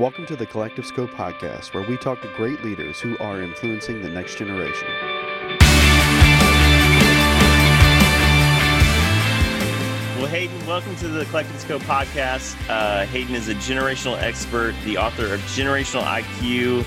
[0.00, 4.00] Welcome to the Collective Scope podcast, where we talk to great leaders who are influencing
[4.00, 4.88] the next generation.
[10.16, 12.56] Well, Haydn, welcome to the Collective Scope podcast.
[12.70, 16.86] Uh, Haydn is a generational expert, the author of Generational IQ.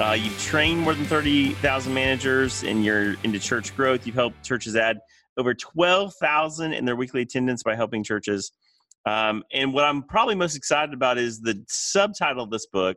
[0.00, 4.06] Uh, you've trained more than 30,000 managers and you're into church growth.
[4.06, 5.00] You've helped churches add
[5.36, 8.52] over 12,000 in their weekly attendance by helping churches
[9.06, 12.96] um, and what I'm probably most excited about is the subtitle of this book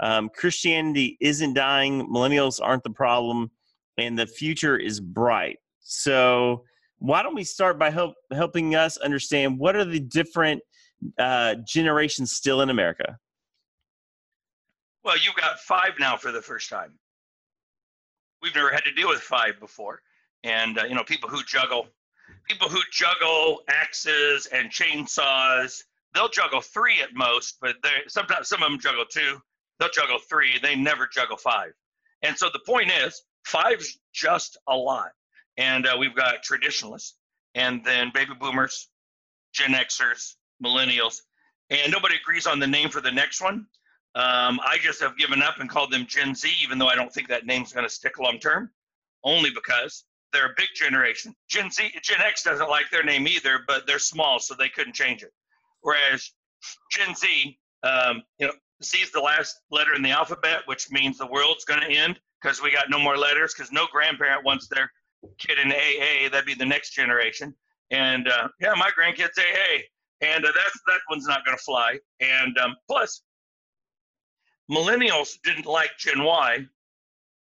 [0.00, 3.50] um, Christianity Isn't Dying, Millennials Aren't the Problem,
[3.96, 5.58] and the Future is Bright.
[5.80, 6.64] So,
[6.98, 10.62] why don't we start by help, helping us understand what are the different
[11.18, 13.18] uh, generations still in America?
[15.04, 16.92] Well, you've got five now for the first time.
[18.42, 20.02] We've never had to deal with five before.
[20.44, 21.88] And, uh, you know, people who juggle
[22.48, 25.82] people who juggle axes and chainsaws,
[26.14, 29.38] they'll juggle three at most, but they sometimes some of them juggle two.
[29.78, 30.58] They'll juggle three.
[30.62, 31.72] They never juggle five.
[32.22, 35.10] And so the point is, five's just a lot.
[35.56, 37.14] And uh, we've got traditionalists,
[37.54, 38.88] and then baby boomers,
[39.52, 40.34] Gen Xers,
[40.64, 41.20] millennials,
[41.70, 43.66] and nobody agrees on the name for the next one.
[44.14, 47.12] Um, I just have given up and called them Gen Z, even though I don't
[47.12, 48.70] think that name's going to stick long term,
[49.22, 51.34] only because they're a big generation.
[51.48, 54.94] Gen Z, Gen X doesn't like their name either, but they're small, so they couldn't
[54.94, 55.32] change it.
[55.80, 56.30] Whereas
[56.90, 61.18] Gen Z, um, you know, Z is the last letter in the alphabet, which means
[61.18, 63.54] the world's going to end because we got no more letters.
[63.54, 64.90] Because no grandparent wants their
[65.38, 66.28] kid in AA.
[66.30, 67.54] That'd be the next generation.
[67.90, 69.82] And uh, yeah, my grandkids AA,
[70.20, 71.98] and uh, that's that one's not going to fly.
[72.20, 73.22] And um, plus,
[74.70, 76.66] millennials didn't like Gen Y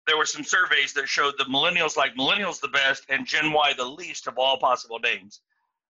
[0.07, 3.73] there were some surveys that showed that millennials like millennials the best and Gen Y
[3.77, 5.41] the least of all possible names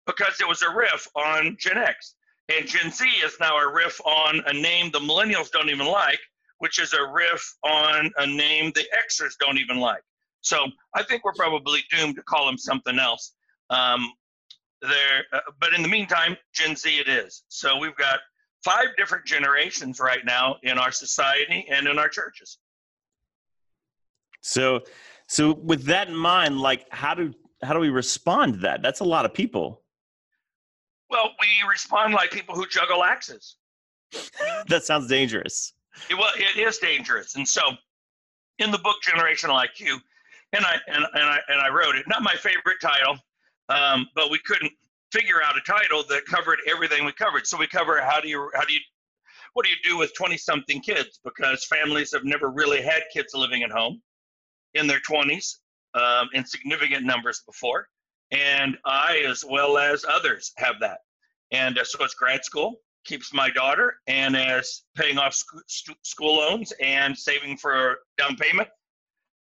[0.06, 2.14] because it was a riff on Gen X.
[2.48, 6.20] And Gen Z is now a riff on a name the millennials don't even like,
[6.59, 10.03] which is a riff on a name the Xers don't even like.
[10.41, 10.59] So
[10.94, 13.32] I think we're probably doomed to call them something else.
[13.69, 14.12] Um,
[14.81, 17.43] there, uh, but in the meantime, Gen Z it is.
[17.49, 18.21] So we've got
[18.65, 22.59] five different generations right now in our society and in our churches.
[24.47, 24.83] So,
[25.27, 27.34] so with that in mind, like how do
[27.65, 28.81] how do we respond to that?
[28.81, 29.83] That's a lot of people.
[31.11, 33.56] Well, we respond like people who juggle axes.
[34.69, 35.73] that sounds dangerous.
[36.09, 37.61] It, well, it is dangerous, and so
[38.61, 39.99] in the book Generational IQ,
[40.53, 42.06] and I and, and I and I wrote it.
[42.06, 43.19] Not my favorite title,
[43.69, 44.73] um, but we couldn't
[45.11, 47.49] figure out a title that covered everything we covered.
[47.49, 48.81] So we cover how do you how do you
[49.55, 53.35] what do you do with 20 something kids because families have never really had kids
[53.35, 54.01] living at home
[54.76, 55.56] in their 20s
[55.94, 57.88] um, in significant numbers before.
[58.31, 60.98] And I, as well as others, have that.
[61.53, 66.37] And uh, so it's grad school, keeps my daughter, and as paying off sc- school
[66.37, 68.69] loans and saving for down payment,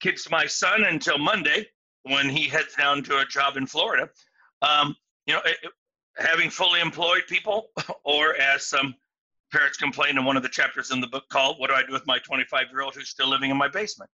[0.00, 1.66] keeps my son until Monday
[2.04, 4.08] when he heads down to a job in Florida.
[4.62, 5.58] Um, you know, it,
[6.16, 7.68] having fully employed people,
[8.04, 8.94] or as some
[9.52, 11.92] parents complain in one of the chapters in the book called, What Do I Do
[11.92, 14.10] with My 25 year old who's still living in my basement?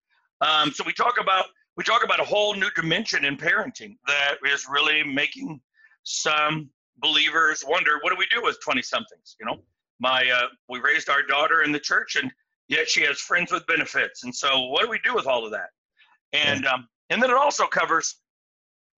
[0.42, 1.46] Um, so we talk about
[1.78, 5.62] we talk about a whole new dimension in parenting that is really making
[6.04, 9.62] some believers wonder what do we do with 20 somethings you know?
[10.00, 12.32] My uh, we raised our daughter in the church and
[12.68, 14.24] yet she has friends with benefits.
[14.24, 15.70] And so what do we do with all of that?
[16.34, 18.16] And um, and then it also covers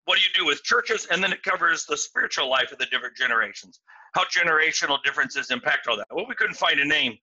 [0.06, 1.08] what do you do with churches?
[1.12, 3.80] And then it covers the spiritual life of the different generations
[4.14, 6.08] how generational differences impact all that.
[6.12, 7.18] Well we couldn't find a name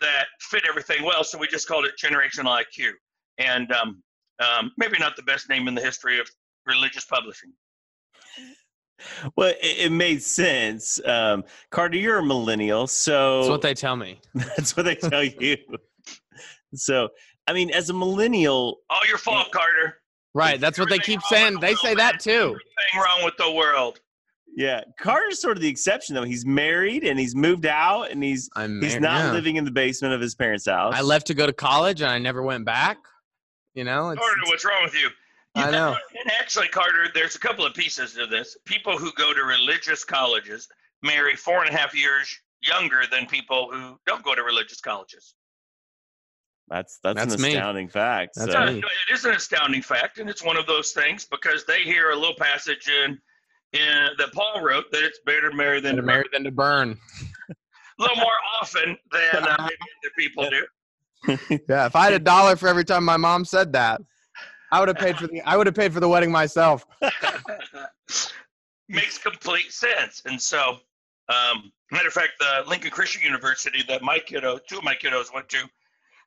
[0.00, 2.92] that fit everything well so we just called it generational iq
[3.40, 4.02] and um,
[4.38, 6.28] um, maybe not the best name in the history of
[6.66, 7.52] religious publishing.
[9.34, 11.00] Well, it, it made sense.
[11.06, 14.20] Um, Carter, you're a millennial, so that's what they tell me.
[14.34, 15.56] that's what they tell you.
[16.74, 17.08] so,
[17.46, 19.96] I mean, as a millennial, all your fault, Carter.
[20.34, 21.58] Right, that's what they keep saying.
[21.60, 22.30] They say that too.
[22.30, 22.58] Everything
[22.96, 24.00] wrong with the world.
[24.56, 26.24] Yeah, Carter's sort of the exception though.
[26.24, 29.32] He's married and he's moved out and he's I'm he's not yeah.
[29.32, 30.94] living in the basement of his parents' house.
[30.94, 32.98] I left to go to college and I never went back.
[33.74, 35.08] You know, it's, Carter, what's wrong with you?
[35.56, 35.96] you I know.
[36.20, 38.56] And actually, Carter, there's a couple of pieces to this.
[38.64, 40.68] People who go to religious colleges
[41.02, 42.28] marry four and a half years
[42.62, 45.34] younger than people who don't go to religious colleges.
[46.68, 47.90] That's that's, that's an astounding me.
[47.90, 48.32] fact.
[48.36, 48.62] That's so.
[48.62, 52.16] It is an astounding fact, and it's one of those things because they hear a
[52.16, 53.18] little passage in,
[53.72, 56.52] in that Paul wrote that it's better to marry than better to marry than to
[56.52, 56.96] burn.
[57.50, 57.54] a
[57.98, 59.68] little more often than uh,
[60.02, 60.64] the people do.
[61.28, 64.00] Yeah, if I had a dollar for every time my mom said that,
[64.72, 66.86] I would have paid for the I would have paid for the wedding myself.
[68.88, 70.22] Makes complete sense.
[70.24, 70.78] And so
[71.28, 75.32] Um, matter of fact, the Lincoln Christian University that my kiddo, two of my kiddos
[75.32, 75.58] went to,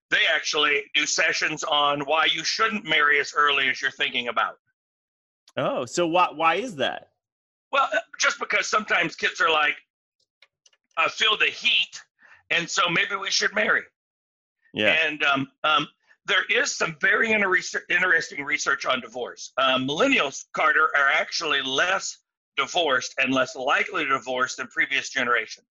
[0.10, 4.56] they actually do sessions on why you shouldn't marry as early as you're thinking about.
[5.58, 7.10] Oh, so why why is that?
[7.72, 9.76] Well, uh, just because sometimes kids are like,
[10.98, 12.02] I feel the heat,
[12.52, 13.82] and so maybe we should marry.
[14.74, 14.98] Yeah.
[15.06, 15.88] And um, um,
[16.26, 17.56] there is some very inter-
[17.90, 19.52] interesting research on divorce.
[19.58, 22.20] Um, millennials, Carter, are actually less
[22.58, 25.68] divorced and less likely to divorce than previous generations.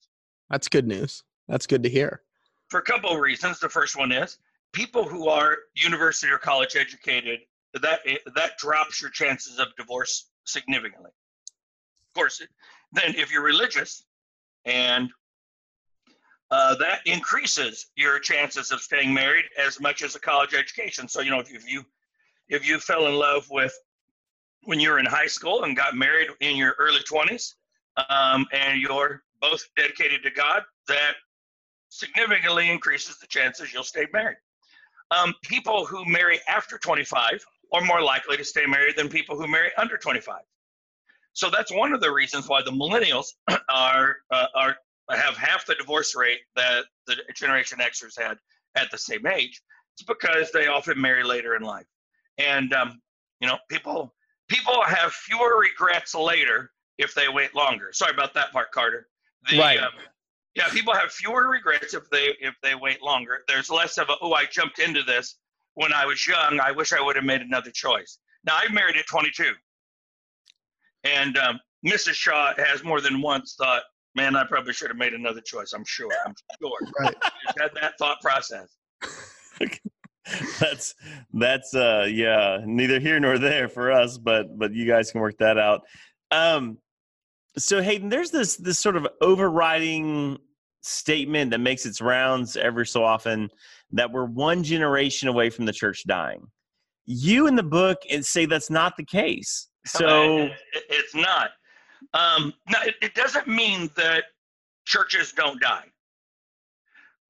[0.50, 1.25] That's good news.
[1.49, 2.22] That's good to hear.
[2.69, 3.60] For a couple of reasons.
[3.60, 4.38] The first one is
[4.72, 7.40] people who are university or college educated,
[7.81, 8.00] that
[8.34, 11.10] that drops your chances of divorce significantly.
[11.10, 12.43] Of course,
[12.93, 14.05] then if you're religious
[14.64, 15.10] and
[16.52, 21.08] uh, that increases your chances of staying married as much as a college education.
[21.08, 21.84] So you know if you if you,
[22.50, 23.72] if you fell in love with
[24.64, 27.54] when you were in high school and got married in your early 20s,
[28.10, 31.14] um, and you're both dedicated to God, that
[31.88, 34.37] significantly increases the chances you'll stay married.
[35.10, 39.48] Um, people who marry after 25 are more likely to stay married than people who
[39.48, 40.40] marry under 25.
[41.32, 43.28] So that's one of the reasons why the millennials
[43.70, 44.76] are uh, are
[45.16, 48.38] have half the divorce rate that the Generation Xers had
[48.76, 49.60] at the same age.
[49.94, 51.86] It's because they often marry later in life,
[52.38, 53.00] and um,
[53.40, 54.14] you know people
[54.48, 57.90] people have fewer regrets later if they wait longer.
[57.92, 59.08] Sorry about that part, Carter.
[59.50, 59.78] The, right.
[59.78, 59.90] Um,
[60.54, 63.40] yeah, people have fewer regrets if they if they wait longer.
[63.48, 65.36] There's less of a oh I jumped into this
[65.74, 66.60] when I was young.
[66.60, 68.18] I wish I would have made another choice.
[68.44, 69.52] Now I married at 22,
[71.04, 72.14] and um, Mrs.
[72.14, 73.82] Shaw has more than once thought,
[74.14, 75.72] man, I probably should have made another choice.
[75.72, 76.10] I'm sure.
[76.26, 76.70] I'm sure.
[77.00, 77.14] Right.
[77.58, 78.68] had that thought process.
[80.60, 80.94] that's
[81.34, 85.36] that's uh yeah neither here nor there for us but but you guys can work
[85.38, 85.82] that out
[86.30, 86.78] um
[87.58, 90.38] so haydn there's this this sort of overriding
[90.82, 93.48] statement that makes its rounds every so often
[93.90, 96.46] that we're one generation away from the church dying
[97.04, 101.50] you in the book say that's not the case so it's not
[102.14, 104.24] um now it, it doesn't mean that
[104.84, 105.84] churches don't die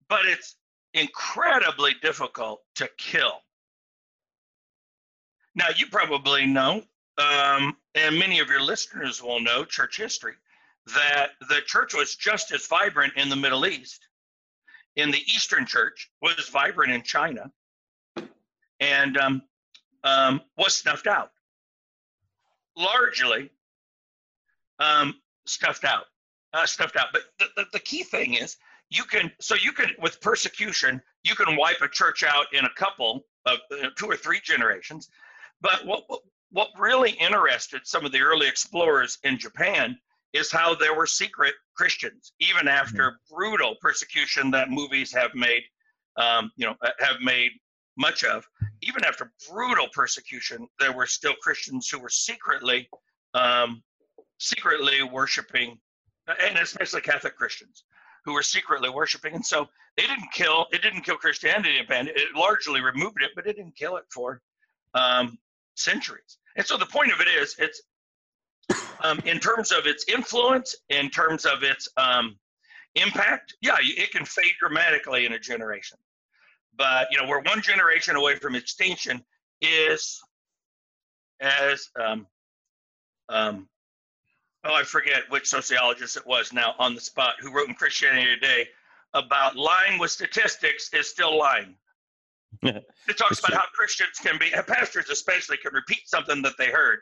[0.08, 0.56] but it's
[0.94, 3.40] incredibly difficult to kill.
[5.55, 6.82] Now, you probably know,
[7.17, 10.34] um, and many of your listeners will know church history,
[10.94, 14.06] that the church was just as vibrant in the Middle East.
[14.96, 17.50] In the Eastern Church was vibrant in China,
[18.81, 19.43] and um,
[20.05, 21.31] um, was snuffed out.
[22.76, 23.50] Largely
[24.82, 25.14] um,
[25.46, 26.05] stuffed out,
[26.52, 27.08] uh, stuffed out.
[27.12, 28.56] But the, the, the key thing is
[28.93, 32.70] you can so you can with persecution you can wipe a church out in a
[32.76, 35.08] couple of uh, two or three generations
[35.61, 36.05] but what
[36.50, 39.96] what really interested some of the early explorers in japan
[40.34, 43.34] is how there were secret christians even after mm-hmm.
[43.34, 45.62] brutal persecution that movies have made
[46.19, 47.50] um, you know uh, have made
[47.96, 48.44] much of
[48.82, 52.87] even after brutal persecution there were still christians who were secretly
[53.32, 53.82] um,
[54.43, 55.79] secretly worshiping
[56.27, 57.85] and especially catholic christians
[58.25, 59.35] who were secretly worshiping.
[59.35, 63.47] And so they didn't kill, it didn't kill Christianity in It largely removed it, but
[63.47, 64.41] it didn't kill it for
[64.94, 65.39] um,
[65.75, 66.39] centuries.
[66.56, 67.83] And so the point of it is, it's
[69.03, 72.39] um, in terms of its influence, in terms of its um,
[72.94, 75.99] impact, yeah, it can fade dramatically in a generation.
[76.77, 79.25] But you know, we're one generation away from extinction
[79.61, 80.20] is
[81.41, 82.27] as um,
[83.29, 83.69] um,
[84.65, 88.35] oh, I forget which sociologist it was now on the spot who wrote in Christianity
[88.35, 88.69] Today
[89.15, 91.75] about lying with statistics is still lying.
[92.63, 92.85] it
[93.17, 97.01] talks about how Christians can be, pastors especially, can repeat something that they heard,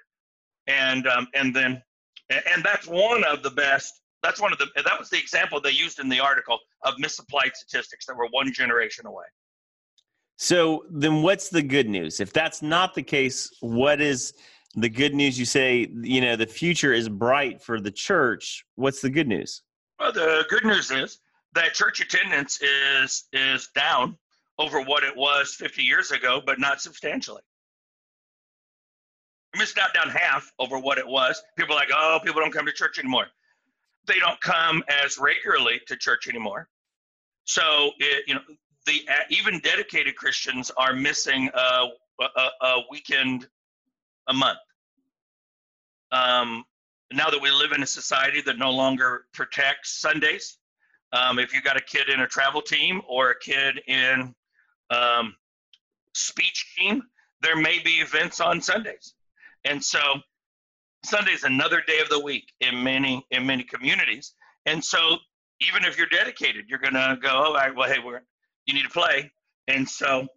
[0.66, 1.82] and um, and then,
[2.30, 4.00] and that's one of the best.
[4.22, 4.68] That's one of the.
[4.76, 8.52] That was the example they used in the article of misapplied statistics that were one
[8.52, 9.24] generation away.
[10.36, 12.20] So then, what's the good news?
[12.20, 14.32] If that's not the case, what is
[14.74, 18.64] the good news you say you know the future is bright for the church.
[18.76, 19.62] What's the good news?
[19.98, 21.18] Well the good news is
[21.54, 24.16] that church attendance is is down
[24.58, 27.42] over what it was 50 years ago but not substantially.
[29.52, 31.42] I mean, it's not down half over what it was.
[31.56, 33.26] People are like oh people don't come to church anymore.
[34.06, 36.68] They don't come as regularly to church anymore.
[37.44, 38.40] So it, you know
[38.86, 41.88] the uh, even dedicated christians are missing a,
[42.62, 43.46] a weekend
[44.30, 44.58] a month.
[46.12, 46.64] Um,
[47.12, 50.58] now that we live in a society that no longer protects Sundays,
[51.12, 54.32] um, if you've got a kid in a travel team or a kid in
[54.90, 55.34] um,
[56.14, 57.02] speech team,
[57.42, 59.14] there may be events on Sundays,
[59.64, 60.00] and so
[61.04, 64.34] Sunday is another day of the week in many in many communities.
[64.66, 65.16] And so
[65.60, 68.20] even if you're dedicated, you're gonna go, oh, all right, well, hey, we're
[68.66, 69.32] you need to play,
[69.66, 70.28] and so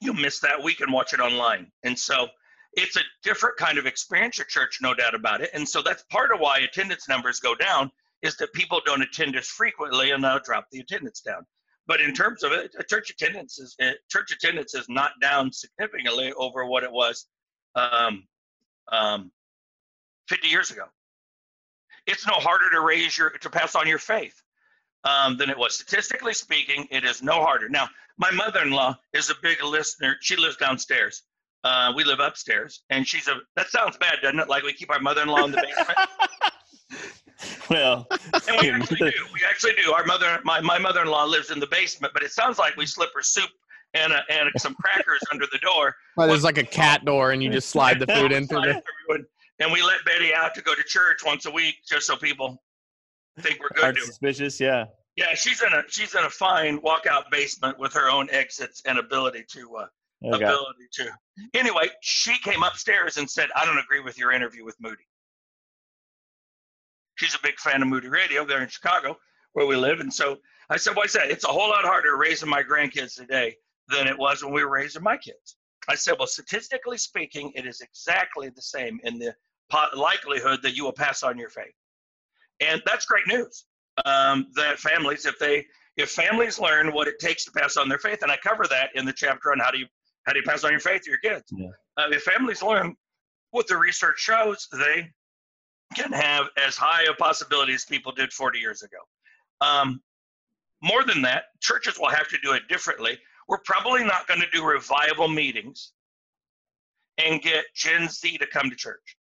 [0.00, 1.72] you'll miss that week and watch it online.
[1.82, 2.28] And so
[2.74, 5.50] it's a different kind of experience at church, no doubt about it.
[5.54, 7.90] And so that's part of why attendance numbers go down
[8.22, 11.44] is that people don't attend as frequently and they'll drop the attendance down.
[11.86, 16.32] But in terms of it, church attendance is eh, church attendance is not down significantly
[16.34, 17.26] over what it was
[17.74, 18.26] um,
[18.90, 19.32] um,
[20.28, 20.84] 50 years ago.
[22.06, 24.40] It's no harder to raise your to pass on your faith
[25.04, 25.74] um, than it was.
[25.74, 27.68] Statistically speaking, it is no harder.
[27.68, 30.16] Now, my mother-in-law is a big listener.
[30.20, 31.22] She lives downstairs.
[31.64, 33.34] Uh, we live upstairs, and she's a.
[33.56, 34.48] That sounds bad, doesn't it?
[34.48, 35.98] Like we keep our mother-in-law in the basement.
[37.70, 38.06] well,
[38.48, 39.16] and we actually do.
[39.32, 39.92] We actually do.
[39.92, 43.10] Our mother, my, my mother-in-law lives in the basement, but it sounds like we slip
[43.14, 43.50] her soup
[43.94, 45.94] and a, and some crackers under the door.
[46.14, 48.82] Well, there's like a cat door, and you just slide the food in through the.
[49.60, 52.62] And we let Betty out to go to church once a week, just so people
[53.40, 53.84] think we're good.
[53.84, 54.84] Aren't suspicious, yeah.
[55.16, 58.98] Yeah, she's in a she's in a fine walkout basement with her own exits and
[58.98, 59.86] ability to uh,
[60.30, 61.10] ability to.
[61.54, 65.06] Anyway, she came upstairs and said, "I don't agree with your interview with Moody."
[67.16, 69.18] She's a big fan of Moody Radio there in Chicago,
[69.52, 71.30] where we live, and so I said, "Why is that?
[71.30, 73.56] It's a whole lot harder raising my grandkids today
[73.88, 75.56] than it was when we were raising my kids."
[75.88, 79.36] I said, "Well, statistically speaking, it is exactly the same in the
[79.94, 81.74] likelihood that you will pass on your faith."
[82.60, 83.64] And that's great news.
[84.04, 87.98] Um, that families, if they if families learn what it takes to pass on their
[87.98, 89.86] faith, and I cover that in the chapter on how do you
[90.24, 91.44] how do you pass on your faith to your kids.
[91.50, 91.68] Yeah.
[91.96, 92.96] Uh, if families learn
[93.50, 95.10] what the research shows, they
[95.94, 98.98] can have as high a possibility as people did 40 years ago.
[99.60, 100.02] Um,
[100.82, 103.18] more than that, churches will have to do it differently.
[103.48, 105.92] We're probably not going to do revival meetings
[107.18, 109.16] and get Gen Z to come to church.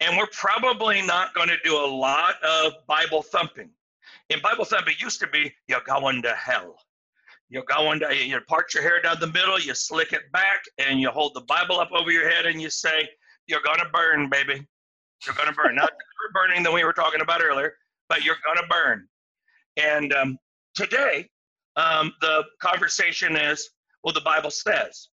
[0.00, 3.70] And we're probably not going to do a lot of Bible thumping.
[4.30, 6.76] In Bible thumping, it used to be you're going to hell.
[7.50, 11.00] You're going to, you part your hair down the middle, you slick it back, and
[11.00, 13.08] you hold the Bible up over your head and you say,
[13.46, 14.66] You're to burn, baby.
[15.26, 15.74] You're to burn.
[15.76, 15.90] Not
[16.32, 17.74] burning that we were talking about earlier,
[18.08, 19.08] but you're to burn.
[19.76, 20.38] And um,
[20.74, 21.28] today,
[21.76, 23.70] um, the conversation is,
[24.04, 25.08] well, the Bible says.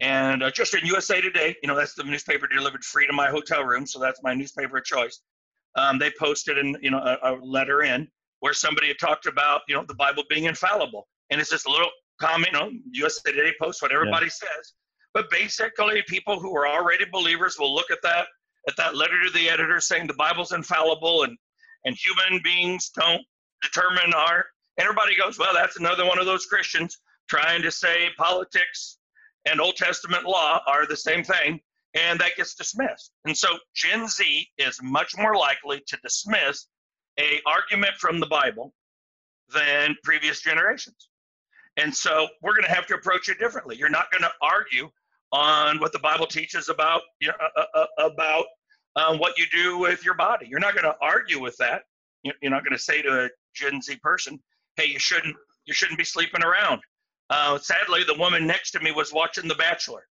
[0.00, 3.28] And uh, just in USA Today, you know, that's the newspaper delivered free to my
[3.28, 5.20] hotel room, so that's my newspaper of choice.
[5.76, 8.08] Um, they posted in, you know, a, a, letter in
[8.40, 11.70] where somebody had talked about, you know, the Bible being infallible, and it's just a
[11.70, 14.30] little comment, know, USA Today posts what everybody yeah.
[14.30, 14.72] says.
[15.14, 18.26] But basically, people who are already believers will look at that
[18.68, 21.36] at that letter to the editor saying the Bible's infallible and
[21.84, 23.22] and human beings don't
[23.62, 24.44] determine our.
[24.78, 28.98] Everybody goes, well, that's another one of those Christians trying to say politics
[29.46, 31.60] and Old Testament law are the same thing,
[31.94, 33.12] and that gets dismissed.
[33.24, 36.66] And so Gen Z is much more likely to dismiss
[37.18, 38.74] a argument from the Bible
[39.52, 41.08] than previous generations.
[41.78, 43.76] And so we're going to have to approach it differently.
[43.76, 44.90] You're not going to argue
[45.30, 48.46] on what the Bible teaches about you know, uh, uh, uh about
[48.96, 50.46] um, what you do with your body.
[50.50, 51.82] You're not going to argue with that.
[52.24, 54.40] You're not going to say to a Gen Z person,
[54.76, 56.80] "Hey, you shouldn't you shouldn't be sleeping around."
[57.30, 60.08] Uh, sadly, the woman next to me was watching The Bachelor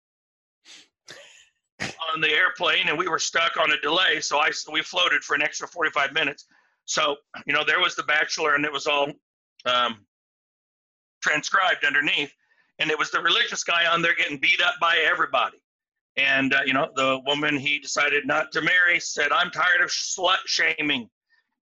[1.80, 4.20] on the airplane, and we were stuck on a delay.
[4.20, 6.46] So I we floated for an extra 45 minutes.
[6.84, 9.10] So you know there was The Bachelor, and it was all
[9.64, 10.06] um,
[11.22, 12.32] transcribed underneath,
[12.78, 15.58] and it was the religious guy on there getting beat up by everybody.
[16.16, 19.90] And uh, you know the woman he decided not to marry said, "I'm tired of
[19.90, 21.08] slut shaming."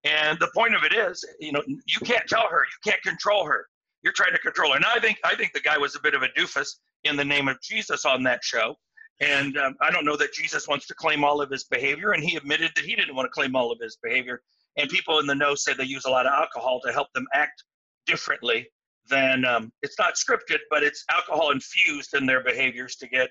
[0.04, 3.46] And the point of it is, you know, you can't tell her, you can't control
[3.46, 3.66] her
[4.04, 4.76] you're trying to control her.
[4.76, 7.24] And I think I think the guy was a bit of a doofus in the
[7.24, 8.76] name of Jesus on that show.
[9.20, 12.22] And um, I don't know that Jesus wants to claim all of his behavior, and
[12.22, 14.42] he admitted that he didn't want to claim all of his behavior.
[14.76, 17.26] And people in the know say they use a lot of alcohol to help them
[17.32, 17.64] act
[18.06, 18.68] differently
[19.08, 23.30] than um, it's not scripted, but it's alcohol infused in their behaviors to get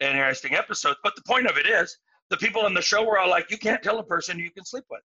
[0.00, 0.98] interesting episodes.
[1.02, 1.96] But the point of it is,
[2.30, 4.64] the people on the show were all like, "You can't tell a person you can
[4.64, 5.02] sleep with."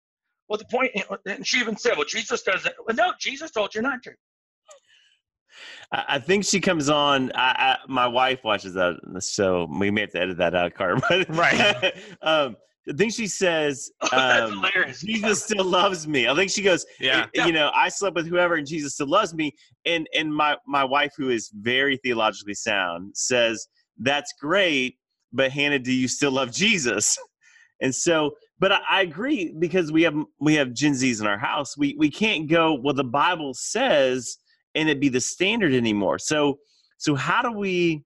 [0.48, 0.92] Well, the point,
[1.26, 4.12] and she even said, "Well, Jesus doesn't." Well, no, Jesus told you not to.
[5.92, 7.32] I think she comes on.
[7.34, 10.96] I, I, my wife watches that, so we may have to edit that out, Car.
[11.08, 11.94] But right.
[12.22, 12.56] um,
[12.88, 14.64] I think she says, um,
[14.99, 18.55] "Jesus still loves me." I think she goes, "Yeah, you know, I slept with whoever,
[18.55, 19.52] and Jesus still loves me."
[19.85, 23.66] And and my my wife, who is very theologically sound, says,
[23.99, 24.99] "That's great,
[25.33, 27.19] but Hannah, do you still love Jesus?"
[27.83, 31.37] And so, but I, I agree because we have we have Gen Zs in our
[31.37, 31.76] house.
[31.76, 32.73] We we can't go.
[32.73, 34.38] Well, the Bible says
[34.76, 36.19] and it be the standard anymore.
[36.19, 36.59] So,
[36.99, 38.05] so how do we,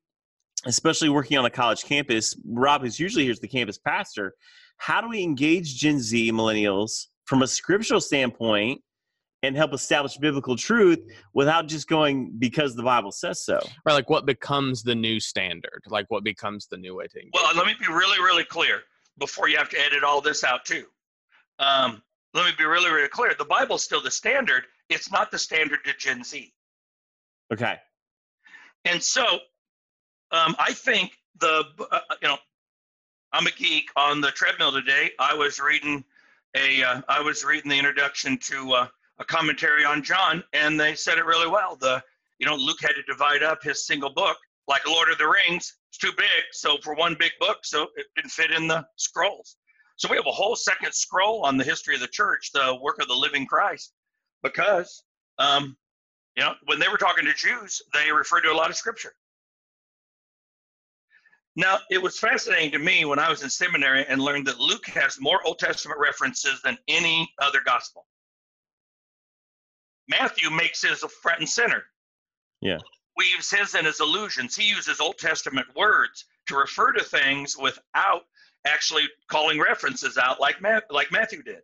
[0.64, 4.34] especially working on a college campus, Rob, who's usually here's the campus pastor,
[4.80, 8.80] how do we engage Gen Z millennials from a scriptural standpoint
[9.42, 10.98] and help establish biblical truth
[11.34, 13.60] without just going because the Bible says so.
[13.84, 15.82] Right, like what becomes the new standard?
[15.86, 17.30] Like what becomes the new way to engage?
[17.34, 18.80] Well, let me be really, really clear
[19.18, 20.86] before you have to edit all this out too.
[21.58, 23.34] Um, let me be really, really clear.
[23.38, 24.64] The Bible's still the standard.
[24.88, 26.54] It's not the standard to Gen Z.
[27.52, 27.76] Okay.
[28.86, 29.24] And so,
[30.32, 32.38] um, I think the uh, you know,
[33.32, 35.12] I'm a geek on the treadmill today.
[35.20, 36.04] I was reading
[36.56, 38.86] a uh, I was reading the introduction to uh,
[39.18, 41.76] a commentary on John, and they said it really well.
[41.76, 42.02] The
[42.38, 45.76] you know Luke had to divide up his single book like Lord of the Rings.
[45.90, 49.56] It's too big, so for one big book, so it didn't fit in the scrolls.
[49.96, 53.00] So we have a whole second scroll on the history of the church, the work
[53.00, 53.92] of the living Christ,
[54.42, 55.04] because
[55.38, 55.76] um,
[56.36, 59.12] you know when they were talking to Jews, they referred to a lot of scripture.
[61.60, 64.86] Now, it was fascinating to me when I was in seminary and learned that Luke
[64.86, 68.06] has more Old Testament references than any other gospel.
[70.08, 71.84] Matthew makes his a front and center.
[72.62, 72.78] Yeah.
[73.18, 74.56] Weaves his in his allusions.
[74.56, 78.22] He uses Old Testament words to refer to things without
[78.66, 81.60] actually calling references out like like Matthew did.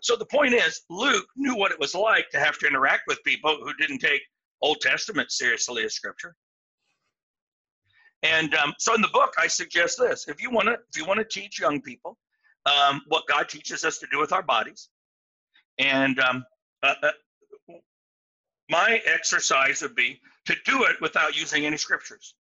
[0.00, 3.22] So the point is, Luke knew what it was like to have to interact with
[3.24, 4.22] people who didn't take
[4.62, 6.36] Old Testament seriously as scripture.
[8.22, 11.04] And um, so in the book, I suggest this: if you want to, if you
[11.04, 12.18] want to teach young people
[12.66, 14.88] um, what God teaches us to do with our bodies,
[15.78, 16.44] and um,
[16.82, 17.10] uh, uh,
[18.68, 22.34] my exercise would be to do it without using any scriptures.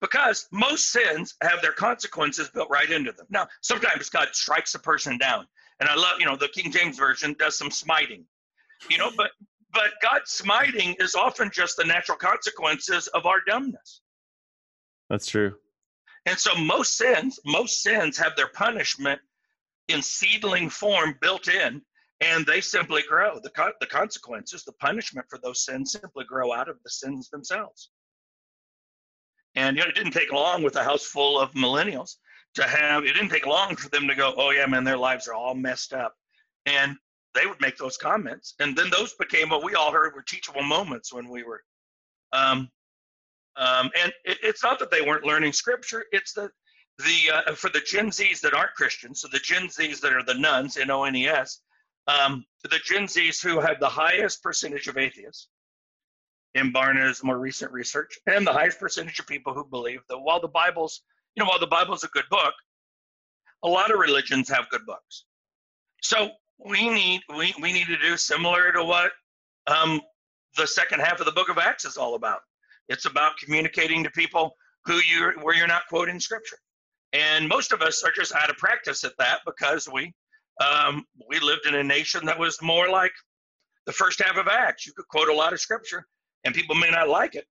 [0.00, 3.26] Because most sins have their consequences built right into them.
[3.30, 5.46] Now, sometimes God strikes a person down.
[5.80, 8.24] And I love, you know, the King James Version does some smiting.
[8.90, 9.30] You know, but
[9.72, 14.02] but God's smiting is often just the natural consequences of our dumbness.
[15.10, 15.54] That's true.
[16.26, 19.20] And so most sins, most sins have their punishment
[19.88, 21.82] in seedling form built in
[22.20, 23.38] and they simply grow.
[23.42, 27.28] The, co- the consequences, the punishment for those sins simply grow out of the sins
[27.28, 27.90] themselves.
[29.54, 32.16] And you know, it didn't take long with a house full of millennials
[32.54, 35.28] to have, it didn't take long for them to go, oh, yeah, man, their lives
[35.28, 36.14] are all messed up.
[36.64, 36.96] And
[37.34, 38.54] they would make those comments.
[38.60, 41.62] And then those became what we all heard were teachable moments when we were.
[42.32, 42.70] Um,
[43.56, 46.50] um, and it, it's not that they weren't learning scripture, it's that
[46.98, 50.22] the uh, for the Gen Zs that aren't Christians, so the Gen Zs that are
[50.22, 51.60] the nones, N O N E S,
[52.06, 55.48] um, the Gen Zs who have the highest percentage of atheists
[56.54, 60.40] in Barna's more recent research, and the highest percentage of people who believe that while
[60.40, 61.02] the Bible's,
[61.34, 62.54] you know, while the Bible's a good book,
[63.62, 65.24] a lot of religions have good books.
[66.02, 66.30] So
[66.64, 69.12] we need we, we need to do similar to what
[69.66, 70.00] um,
[70.56, 72.40] the second half of the book of Acts is all about.
[72.88, 76.58] It's about communicating to people who you where you're not quoting scripture.
[77.12, 80.12] And most of us are just out of practice at that because we
[80.64, 83.12] um, we lived in a nation that was more like
[83.86, 84.86] the first half of Acts.
[84.86, 86.06] You could quote a lot of scripture,
[86.44, 87.46] and people may not like it,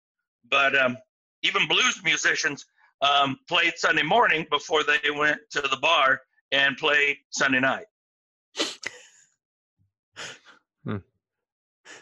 [0.51, 0.97] but um,
[1.43, 2.65] even blues musicians
[3.03, 6.21] um, played Sunday morning before they went to the bar
[6.53, 7.87] and played Sunday night.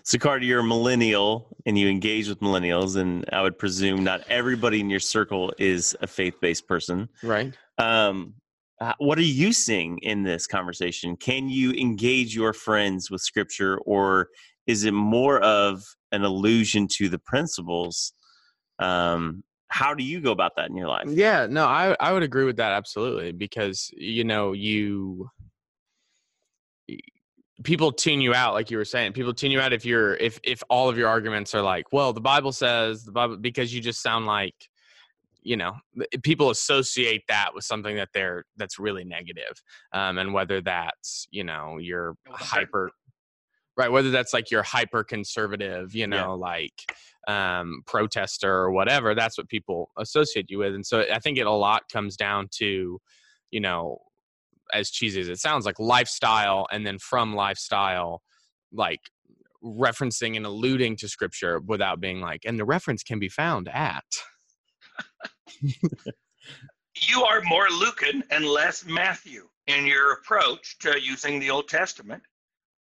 [0.03, 4.23] So, Carter, you're a millennial and you engage with millennials, and I would presume not
[4.29, 7.09] everybody in your circle is a faith based person.
[7.23, 7.55] Right.
[7.79, 8.35] Um,
[8.99, 11.17] what are you seeing in this conversation?
[11.17, 14.29] Can you engage your friends with scripture, or
[14.67, 18.13] is it more of an allusion to the principles?
[18.79, 21.07] Um, how do you go about that in your life?
[21.09, 25.31] Yeah, no, I I would agree with that absolutely because you know you
[27.65, 30.39] people tune you out like you were saying people tune you out if you're if
[30.43, 33.81] if all of your arguments are like well the bible says the bible because you
[33.81, 34.55] just sound like
[35.43, 35.75] you know
[36.23, 41.45] people associate that with something that they're that's really negative um, and whether that's you
[41.45, 42.91] know you're hyper
[43.77, 46.27] right whether that's like you're hyper conservative you know yeah.
[46.29, 46.95] like
[47.29, 51.47] um, protester or whatever that's what people associate you with and so i think it
[51.47, 52.99] a lot comes down to
[53.51, 53.99] you know
[54.73, 58.23] as cheesy as it sounds like lifestyle and then from lifestyle
[58.73, 59.01] like
[59.65, 64.05] referencing and alluding to scripture without being like and the reference can be found at
[67.09, 72.23] you are more Lucan and less Matthew in your approach to using the Old Testament.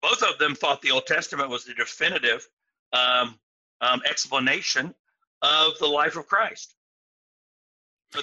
[0.01, 2.47] Both of them thought the Old Testament was the definitive
[2.93, 3.39] um,
[3.81, 4.93] um, explanation
[5.41, 6.75] of the life of Christ.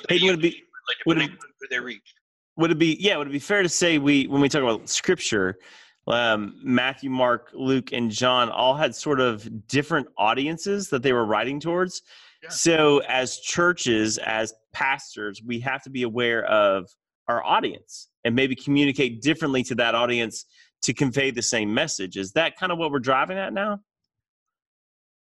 [0.08, 0.62] Hey, would it be
[1.06, 1.30] would it,
[1.70, 2.15] they reached.
[2.56, 3.16] Would it be yeah?
[3.16, 5.58] Would it be fair to say we when we talk about Scripture,
[6.06, 11.24] um, Matthew, Mark, Luke, and John all had sort of different audiences that they were
[11.24, 12.02] writing towards.
[12.48, 16.88] So, as churches, as pastors, we have to be aware of
[17.26, 20.44] our audience and maybe communicate differently to that audience
[20.82, 22.16] to convey the same message.
[22.16, 23.80] Is that kind of what we're driving at now?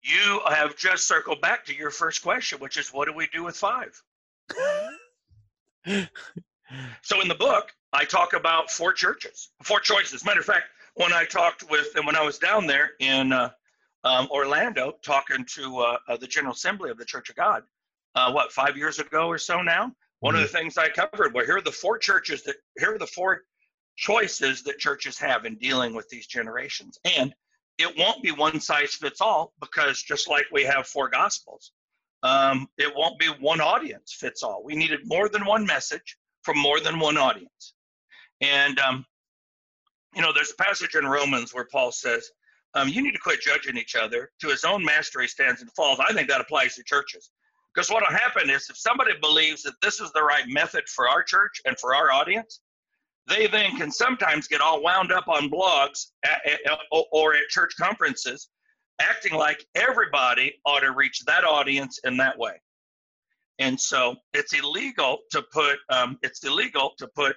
[0.02, 3.44] You have just circled back to your first question, which is what do we do
[3.44, 4.02] with five?
[7.02, 10.24] so in the book, I talk about four churches, four choices.
[10.24, 13.50] Matter of fact, when I talked with, and when I was down there in uh,
[14.04, 17.62] um, Orlando talking to uh, uh, the General Assembly of the Church of God,
[18.14, 20.44] uh, what, five years ago or so now, one mm-hmm.
[20.44, 23.06] of the things I covered, well, here are the four churches that, here are the
[23.06, 23.42] four
[23.96, 26.98] choices that churches have in dealing with these generations.
[27.04, 27.34] And
[27.78, 31.72] it won't be one size fits all because just like we have four gospels,
[32.22, 34.62] um, it won't be one audience fits all.
[34.64, 36.16] We needed more than one message
[36.48, 37.74] from more than one audience.
[38.40, 39.04] And, um,
[40.14, 42.30] you know, there's a passage in Romans where Paul says,
[42.72, 44.30] um, you need to quit judging each other.
[44.40, 46.00] To his own master he stands and falls.
[46.00, 47.30] I think that applies to churches.
[47.74, 51.06] Because what will happen is if somebody believes that this is the right method for
[51.06, 52.60] our church and for our audience,
[53.26, 56.78] they then can sometimes get all wound up on blogs at, at,
[57.12, 58.48] or at church conferences
[59.02, 62.58] acting like everybody ought to reach that audience in that way
[63.58, 67.36] and so it's illegal to put um, it's illegal to put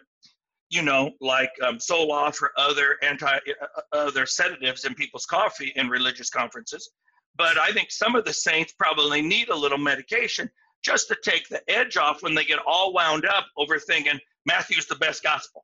[0.70, 5.74] you know like um, Zoloft or other anti uh, uh, other sedatives in people's coffee
[5.76, 6.92] in religious conferences
[7.38, 10.50] but i think some of the saints probably need a little medication
[10.84, 14.88] just to take the edge off when they get all wound up over thinking matthew's
[14.88, 15.64] the best gospel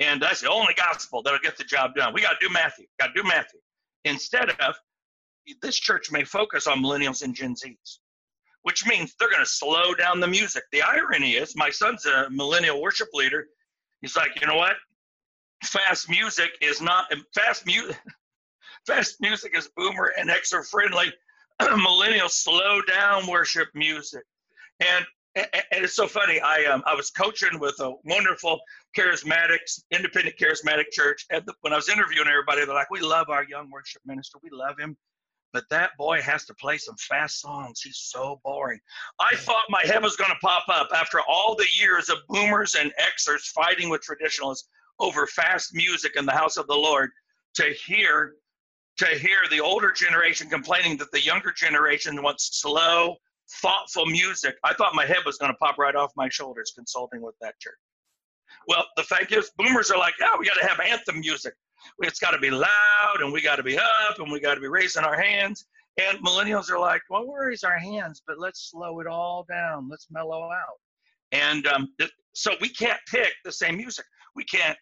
[0.00, 2.12] and that's the only gospel that'll get the job done.
[2.12, 2.86] We got to do Matthew.
[2.98, 3.60] Got to do Matthew.
[4.04, 4.74] Instead of
[5.62, 7.98] this church may focus on millennials and Gen Zs,
[8.64, 10.64] which means they're going to slow down the music.
[10.72, 13.46] The irony is, my son's a millennial worship leader.
[14.00, 14.76] He's like, you know what?
[15.62, 17.96] Fast music is not fast music.
[18.86, 21.10] Fast music is boomer and extra friendly.
[21.62, 24.24] millennials slow down worship music,
[24.80, 26.38] and and it's so funny.
[26.38, 28.60] I um, I was coaching with a wonderful
[28.94, 31.24] charismatic, independent charismatic church.
[31.30, 34.36] And when I was interviewing everybody, they're like, "We love our young worship minister.
[34.42, 34.98] We love him,
[35.54, 37.80] but that boy has to play some fast songs.
[37.80, 38.80] He's so boring."
[39.18, 42.74] I thought my head was going to pop up after all the years of boomers
[42.74, 44.68] and Xers fighting with traditionalists
[45.00, 47.10] over fast music in the house of the Lord
[47.54, 48.34] to hear
[48.98, 53.16] to hear the older generation complaining that the younger generation wants slow
[53.60, 54.56] thoughtful music.
[54.64, 57.58] I thought my head was going to pop right off my shoulders consulting with that
[57.60, 57.74] church.
[58.68, 61.54] Well, the fact is, boomers are like, yeah, we got to have anthem music.
[62.00, 64.60] It's got to be loud and we got to be up and we got to
[64.60, 65.66] be raising our hands.
[66.00, 69.88] And millennials are like, well, we'll raise our hands, but let's slow it all down.
[69.88, 70.78] Let's mellow out.
[71.32, 71.92] And um,
[72.34, 74.04] so we can't pick the same music.
[74.34, 74.78] We can't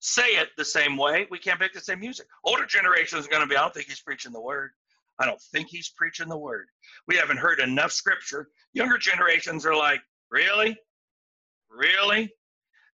[0.00, 1.26] say it the same way.
[1.30, 2.26] We can't pick the same music.
[2.44, 4.70] Older generation is going to be, I don't think he's preaching the word.
[5.18, 6.66] I don't think he's preaching the word.
[7.06, 8.48] We haven't heard enough scripture.
[8.72, 10.76] Younger generations are like, really?
[11.70, 12.32] Really?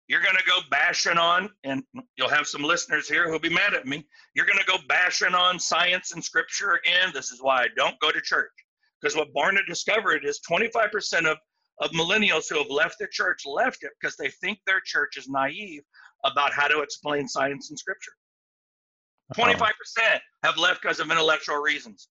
[0.08, 1.82] You're going to go bashing on, and
[2.16, 4.06] you'll have some listeners here who'll be mad at me.
[4.34, 7.10] You're going to go bashing on science and scripture again.
[7.12, 8.52] This is why I don't go to church.
[9.00, 11.38] Because what Barna discovered is 25% of,
[11.80, 15.28] of millennials who have left the church left it because they think their church is
[15.28, 15.82] naive
[16.24, 18.12] about how to explain science and scripture.
[19.36, 19.70] 25%
[20.44, 22.08] have left because of intellectual reasons.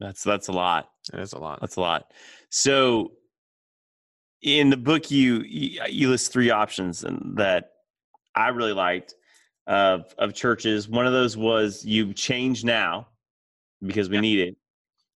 [0.00, 0.88] That's that's a lot.
[1.12, 1.60] That's a lot.
[1.60, 2.12] That's a lot.
[2.50, 3.12] So
[4.44, 7.72] in the book you uh, you list three options and that
[8.36, 9.14] I really liked
[9.66, 10.88] of of churches.
[10.88, 13.08] One of those was you change now
[13.84, 14.56] because we need it.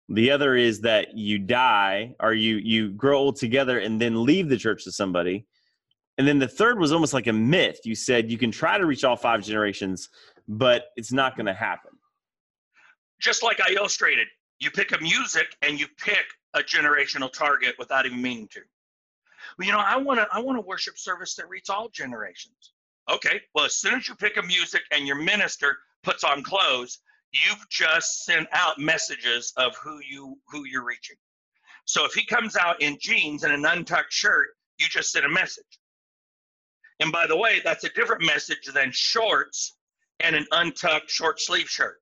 [0.08, 4.48] The other is that you die or you you grow old together and then leave
[4.48, 5.46] the church to somebody.
[6.16, 7.80] And then the third was almost like a myth.
[7.84, 10.08] You said you can try to reach all five generations,
[10.48, 11.92] but it's not going to happen.
[13.20, 14.26] Just like I illustrated,
[14.58, 18.60] you pick a music and you pick a generational target without even meaning to.
[19.56, 22.72] Well, you know, I want to I want a worship service that reaches all generations.
[23.11, 26.98] Okay, well, as soon as you pick a music and your minister puts on clothes,
[27.32, 31.16] you've just sent out messages of who you who you're reaching.
[31.84, 35.28] So if he comes out in jeans and an untucked shirt, you just sent a
[35.28, 35.64] message.
[37.00, 39.76] And by the way, that's a different message than shorts
[40.20, 42.00] and an untucked short sleeve shirt,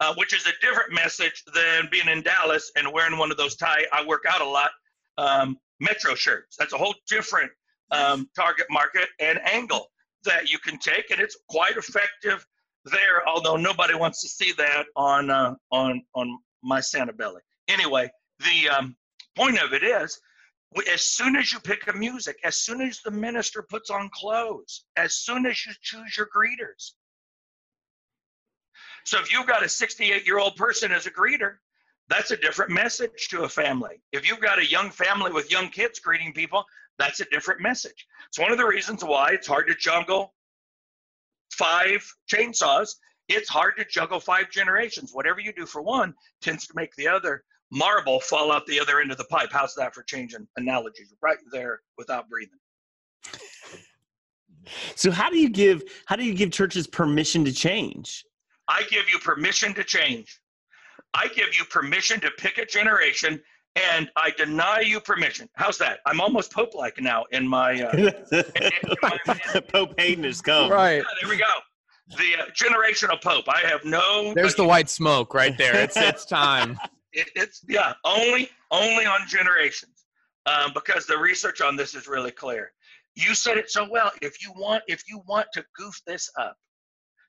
[0.00, 3.54] uh, which is a different message than being in Dallas and wearing one of those
[3.54, 3.84] tie.
[3.92, 4.70] I work out a lot.
[5.18, 6.56] Um, Metro shirts.
[6.56, 7.50] That's a whole different
[7.90, 9.88] um, target market and angle
[10.24, 12.46] that you can take, and it's quite effective
[12.84, 13.28] there.
[13.28, 17.42] Although nobody wants to see that on uh, on on my Santa belly.
[17.68, 18.96] Anyway, the um,
[19.36, 20.20] point of it is
[20.92, 24.84] as soon as you pick a music, as soon as the minister puts on clothes,
[24.96, 26.92] as soon as you choose your greeters.
[29.04, 31.56] So if you've got a 68 year old person as a greeter,
[32.12, 34.02] that's a different message to a family.
[34.12, 36.64] If you've got a young family with young kids greeting people,
[36.98, 38.06] that's a different message.
[38.28, 40.34] It's one of the reasons why it's hard to juggle
[41.52, 42.96] five chainsaws,
[43.28, 45.12] it's hard to juggle five generations.
[45.12, 49.00] Whatever you do for one tends to make the other marble fall out the other
[49.00, 49.48] end of the pipe.
[49.50, 51.14] How's that for changing analogies?
[51.22, 52.58] Right there without breathing.
[54.96, 58.24] So how do you give how do you give churches permission to change?
[58.68, 60.41] I give you permission to change.
[61.14, 63.40] I give you permission to pick a generation
[63.76, 65.48] and I deny you permission.
[65.54, 66.00] How's that?
[66.06, 67.90] I'm almost Pope like now in my, uh,
[68.32, 68.42] in
[69.02, 70.70] my Pope Haydn has come.
[70.70, 70.96] Right.
[70.96, 71.44] Yeah, there we go.
[72.18, 73.46] The uh, generational Pope.
[73.48, 74.34] I have no.
[74.34, 75.76] There's the white smoke right there.
[75.76, 76.78] It's it's time.
[77.14, 80.06] It, it's yeah, only only on generations,
[80.46, 82.72] um, because the research on this is really clear.
[83.14, 84.10] You said it so well.
[84.22, 86.56] If you want, if you want to goof this up,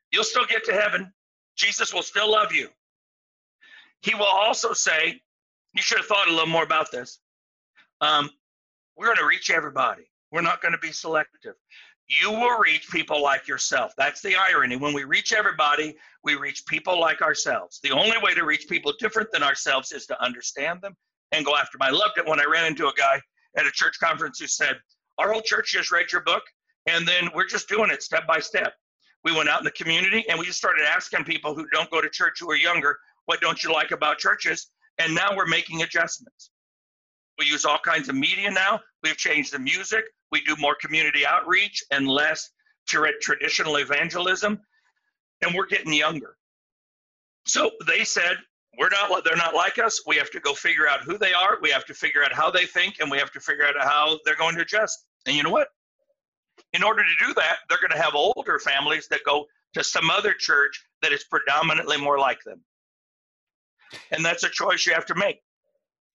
[0.10, 1.12] you'll still get to heaven.
[1.58, 2.70] Jesus will still love you.
[4.04, 5.22] He will also say,
[5.74, 7.20] you should have thought a little more about this.
[8.02, 8.30] Um,
[8.98, 10.04] we're going to reach everybody.
[10.32, 11.56] We're not going to be selective.
[12.08, 13.94] You will reach people like yourself.
[13.98, 14.76] That's the irony.
[14.76, 17.80] When we reach everybody, we reach people like ourselves.
[17.82, 20.96] The only way to reach people different than ourselves is to understand them
[21.32, 21.88] and go after them.
[21.88, 23.22] I loved it when I ran into a guy
[23.58, 24.76] at a church conference who said,
[25.18, 26.44] Our whole church just read your book,
[26.88, 28.74] and then we're just doing it step by step.
[29.24, 32.02] We went out in the community and we just started asking people who don't go
[32.02, 34.68] to church who are younger, What don't you like about churches?
[35.00, 36.52] And now we're making adjustments.
[37.40, 38.80] We use all kinds of media now.
[39.02, 40.04] We've changed the music.
[40.32, 42.50] We do more community outreach and less
[42.88, 44.60] traditional evangelism.
[45.42, 46.38] And we're getting younger.
[47.46, 48.38] So they said,
[48.78, 50.02] we're not they're not like us.
[50.08, 51.58] We have to go figure out who they are.
[51.62, 54.20] We have to figure out how they think, and we have to figure out how
[54.26, 55.06] they're going to adjust.
[55.28, 55.68] And you know what?
[56.74, 60.10] In order to do that, they're going to have older families that go to some
[60.10, 62.62] other church that is predominantly more like them.
[64.12, 65.40] And that's a choice you have to make.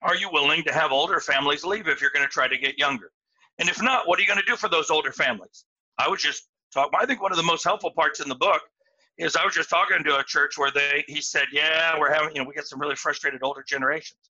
[0.02, 2.78] Are you willing to have older families leave if you're going to try to get
[2.78, 3.10] younger?
[3.58, 5.64] And if not, what are you going to do for those older families?
[5.98, 8.62] I was just talking, I think one of the most helpful parts in the book
[9.18, 12.34] is I was just talking to a church where they, he said, yeah, we're having,
[12.34, 14.30] you know, we get some really frustrated older generations.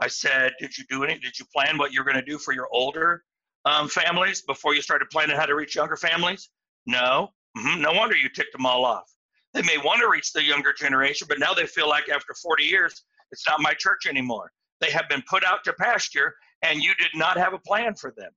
[0.00, 2.54] I said, did you do any, did you plan what you're going to do for
[2.54, 3.24] your older
[3.64, 6.50] um, families before you started planning how to reach younger families?
[6.86, 7.30] No.
[7.56, 7.80] Mm-hmm.
[7.80, 9.10] No wonder you ticked them all off.
[9.58, 12.62] They may want to reach the younger generation, but now they feel like after 40
[12.62, 14.52] years, it's not my church anymore.
[14.80, 18.14] They have been put out to pasture, and you did not have a plan for
[18.16, 18.30] them.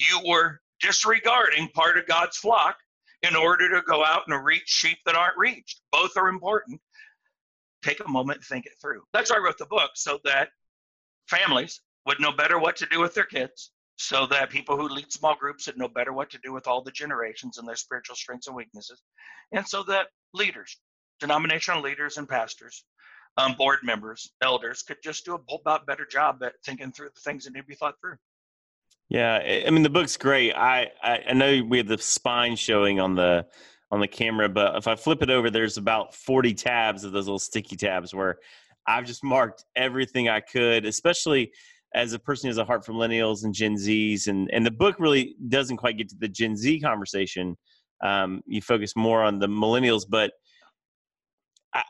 [0.00, 2.78] You were disregarding part of God's flock
[3.22, 5.82] in order to go out and reach sheep that aren't reached.
[5.92, 6.80] Both are important.
[7.84, 9.02] Take a moment and think it through.
[9.12, 10.48] That's why I wrote the book, so that
[11.28, 15.12] families would know better what to do with their kids, so that people who lead
[15.12, 18.16] small groups would know better what to do with all the generations and their spiritual
[18.16, 19.00] strengths and weaknesses,
[19.52, 20.76] and so that leaders,
[21.20, 22.84] denominational leaders and pastors,
[23.36, 27.10] um, board members, elders could just do a whole lot better job at thinking through
[27.14, 28.16] the things that need to be thought through.
[29.08, 30.52] Yeah, I mean the book's great.
[30.54, 33.46] I, I, I know we have the spine showing on the
[33.92, 37.26] on the camera, but if I flip it over, there's about 40 tabs of those
[37.26, 38.38] little sticky tabs where
[38.86, 41.52] I've just marked everything I could, especially
[41.94, 44.72] as a person who has a heart for millennials and Gen Zs, and and the
[44.72, 47.56] book really doesn't quite get to the Gen Z conversation.
[48.02, 50.32] Um, you focus more on the millennials, but
[51.72, 51.82] I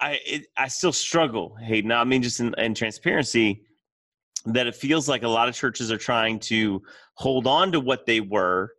[0.00, 1.56] I it, I still struggle.
[1.68, 3.62] Now I mean just in, in transparency
[4.46, 6.82] that it feels like a lot of churches are trying to
[7.14, 8.72] hold on to what they were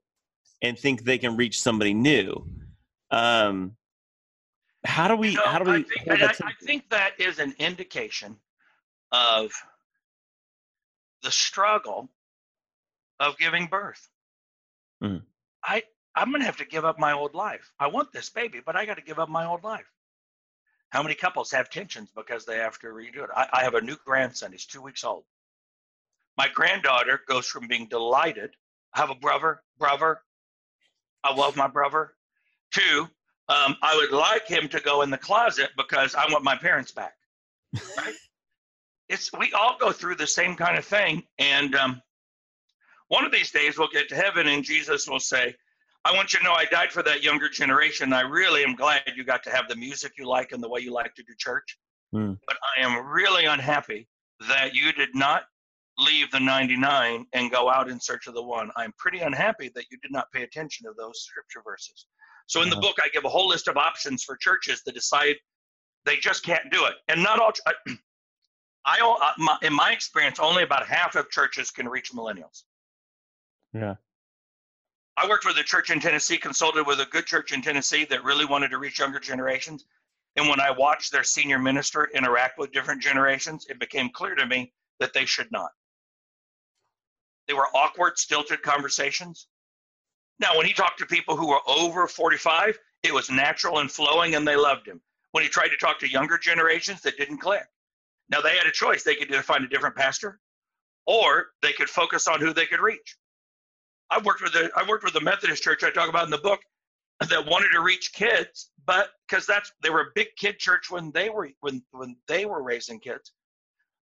[0.62, 2.48] and think they can reach somebody new.
[3.12, 3.76] Um,
[4.86, 5.30] how do we?
[5.30, 5.78] You know, how do we?
[5.78, 8.38] I think, I, I think that is an indication
[9.12, 9.52] of
[11.24, 12.10] the struggle
[13.20, 14.08] of giving birth.
[15.04, 15.24] Mm.
[15.64, 15.84] I
[16.16, 17.72] I'm going to have to give up my old life.
[17.80, 19.92] I want this baby, but I got to give up my old life.
[20.90, 23.30] How many couples have tensions because they have to redo it?
[23.36, 24.52] I, I have a new grandson.
[24.52, 25.26] He's two weeks old.
[26.38, 28.52] My granddaughter goes from being delighted,
[28.94, 30.20] I have a brother, brother,
[31.24, 32.14] I love my brother,
[32.72, 33.10] to
[33.48, 36.92] um, I would like him to go in the closet because I want my parents
[36.92, 37.14] back.
[37.98, 38.16] Right?
[39.10, 42.02] it's we all go through the same kind of thing, and um,
[43.08, 45.56] one of these days we'll get to heaven, and Jesus will say,
[46.06, 48.14] "I want you to know I died for that younger generation.
[48.14, 50.80] I really am glad you got to have the music you like and the way
[50.80, 51.78] you like to do church,
[52.14, 52.38] mm.
[52.48, 54.08] but I am really unhappy
[54.48, 55.44] that you did not
[55.98, 58.70] leave the 99 and go out in search of the one.
[58.76, 62.06] I'm pretty unhappy that you did not pay attention to those scripture verses.
[62.48, 65.36] So in the book, I give a whole list of options for churches that decide
[66.06, 66.94] they just can't do it.
[67.08, 67.52] And not all,
[68.86, 72.64] I, uh, in my experience, only about half of churches can reach millennials.
[73.74, 73.96] Yeah.
[75.18, 78.24] I worked with a church in Tennessee, consulted with a good church in Tennessee that
[78.24, 79.86] really wanted to reach younger generations.
[80.36, 84.46] And when I watched their senior minister interact with different generations, it became clear to
[84.46, 85.72] me that they should not.
[87.48, 89.48] They were awkward, stilted conversations.
[90.40, 94.34] Now, when he talked to people who were over 45, It was natural and flowing,
[94.34, 95.00] and they loved him.
[95.32, 97.68] When he tried to talk to younger generations, that didn't click.
[98.30, 99.04] Now they had a choice.
[99.04, 100.40] They could either find a different pastor,
[101.06, 103.16] or they could focus on who they could reach.
[104.10, 106.38] I worked with the I worked with the Methodist church I talk about in the
[106.38, 106.62] book
[107.30, 111.12] that wanted to reach kids, but because that's they were a big kid church when
[111.12, 113.32] they were when when they were raising kids.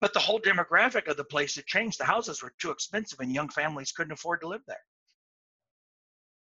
[0.01, 1.99] But the whole demographic of the place had changed.
[1.99, 4.83] The houses were too expensive and young families couldn't afford to live there.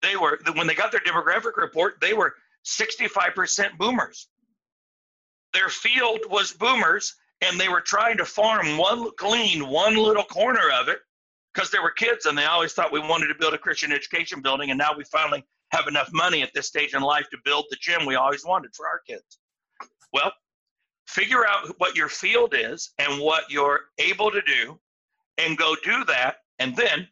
[0.03, 4.29] They were when they got their demographic report, they were 65% boomers.
[5.53, 10.71] Their field was boomers and they were trying to farm one clean one little corner
[10.81, 11.01] of it
[11.55, 14.41] because there were kids and they always thought we wanted to build a Christian education
[14.41, 17.67] building and now we finally have enough money at this stage in life to build
[17.71, 19.39] the gym we always wanted for our kids.
[20.13, 20.33] Well,
[21.07, 24.79] figure out what your field is and what you're able to do
[25.39, 27.09] and go do that and then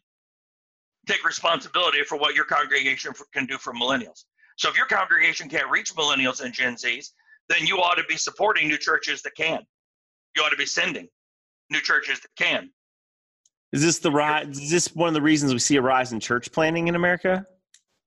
[1.07, 4.25] take responsibility for what your congregation can do for millennials.
[4.57, 7.09] So if your congregation can't reach millennials and Gen Zs,
[7.49, 9.65] then you ought to be supporting new churches that can.
[10.35, 11.07] You ought to be sending
[11.71, 12.69] new churches that can.
[13.71, 14.59] Is this the rise?
[14.59, 17.45] Is this one of the reasons we see a rise in church planning in America?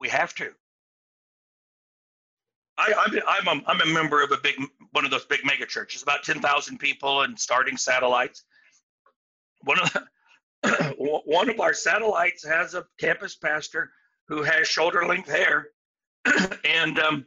[0.01, 0.51] We have to.
[2.77, 4.57] I, I'm, I'm, a, I'm a member of a big
[4.93, 8.45] one of those big mega churches, about ten thousand people and starting satellites.
[9.63, 13.91] One of the, one of our satellites has a campus pastor
[14.29, 15.69] who has shoulder length hair
[16.65, 17.27] and um,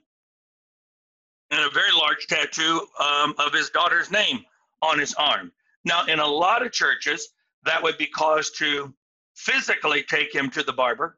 [1.49, 4.43] and a very large tattoo um, of his daughter's name
[4.81, 5.51] on his arm.
[5.85, 7.29] Now, in a lot of churches,
[7.67, 8.93] that would be cause to
[9.35, 11.17] physically take him to the barber,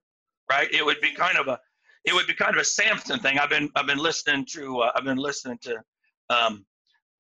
[0.52, 0.72] right?
[0.74, 1.60] It would be kind of a
[2.06, 3.40] it would be kind of a Samson thing.
[3.40, 5.78] I've been I've been listening to uh, I've been listening to
[6.30, 6.66] um,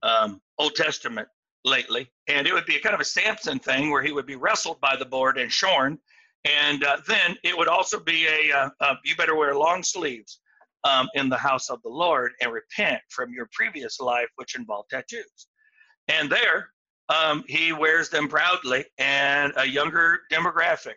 [0.03, 1.27] um, Old Testament
[1.65, 4.79] lately, and it would be kind of a Samson thing where he would be wrestled
[4.81, 5.97] by the board and shorn,
[6.45, 10.39] and uh, then it would also be a uh, uh you better wear long sleeves
[10.83, 14.89] um, in the house of the Lord and repent from your previous life, which involved
[14.89, 15.47] tattoos.
[16.07, 16.69] And there,
[17.09, 20.95] um, he wears them proudly, and a younger demographic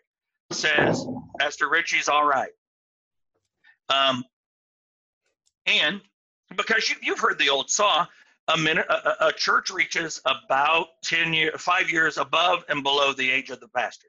[0.50, 1.04] says,
[1.38, 2.50] Pastor Richie's all right.
[3.88, 4.24] Um,
[5.66, 6.00] and
[6.56, 8.06] because you, you've heard the old saw,
[8.48, 13.30] a minute a, a, church reaches about 10 years five years above and below the
[13.30, 14.08] age of the pastor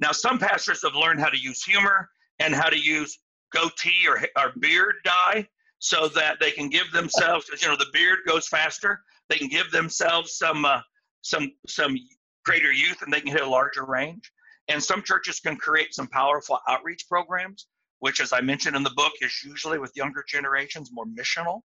[0.00, 3.18] now some pastors have learned how to use humor and how to use
[3.52, 5.46] goatee or, or beard dye
[5.80, 9.70] so that they can give themselves you know the beard goes faster they can give
[9.70, 10.80] themselves some uh,
[11.22, 11.96] some some
[12.44, 14.30] greater youth and they can hit a larger range.
[14.68, 17.66] And some churches can create some powerful outreach programs
[18.00, 21.62] which as i mentioned in the book is usually with younger generations more missional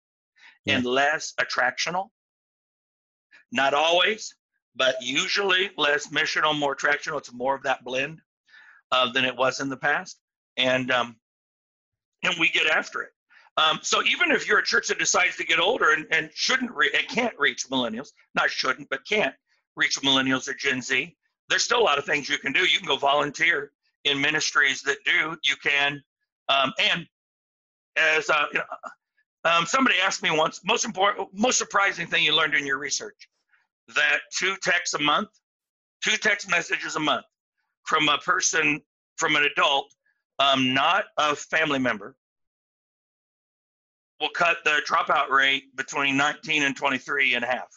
[0.65, 0.76] yeah.
[0.76, 2.10] and less attractional.
[3.52, 4.36] Not always
[4.76, 7.17] but usually less missional more attractional.
[7.17, 8.22] It's more of that blend
[8.91, 10.20] uh, than it was in the past.
[10.56, 11.15] And um,
[12.24, 13.10] and we get after it
[13.58, 16.72] um, so even if you're a church that decides to get older and, and shouldn't
[16.72, 19.34] re- and can't reach millennials, not shouldn't, but can't
[19.76, 21.15] reach millennials or Gen Z,
[21.50, 22.60] there's still a lot of things you can do.
[22.60, 23.72] You can go volunteer
[24.04, 25.36] in ministries that do.
[25.43, 26.02] You can,
[26.50, 27.08] um, and
[27.96, 32.36] as uh, you know, um, somebody asked me once, most important, most surprising thing you
[32.36, 33.28] learned in your research,
[33.96, 35.30] that two texts a month,
[36.04, 37.26] two text messages a month
[37.86, 38.82] from a person,
[39.15, 39.91] from an adult,
[40.39, 42.15] um, not a family member,
[44.20, 47.68] will cut the dropout rate between 19 and 23 in half.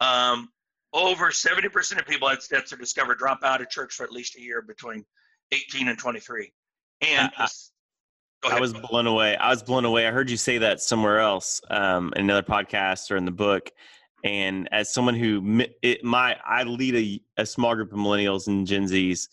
[0.00, 0.48] Um,
[0.92, 4.40] over 70% of people at Stetzer discovered drop out of church for at least a
[4.40, 5.04] year between
[5.52, 6.52] 18 and 23.
[7.02, 7.48] And I,
[8.44, 9.36] I was blown away.
[9.36, 10.06] I was blown away.
[10.06, 13.70] I heard you say that somewhere else um, in another podcast or in the book.
[14.24, 18.66] And as someone who it, my I lead a, a small group of millennials and
[18.66, 19.28] Gen Zs,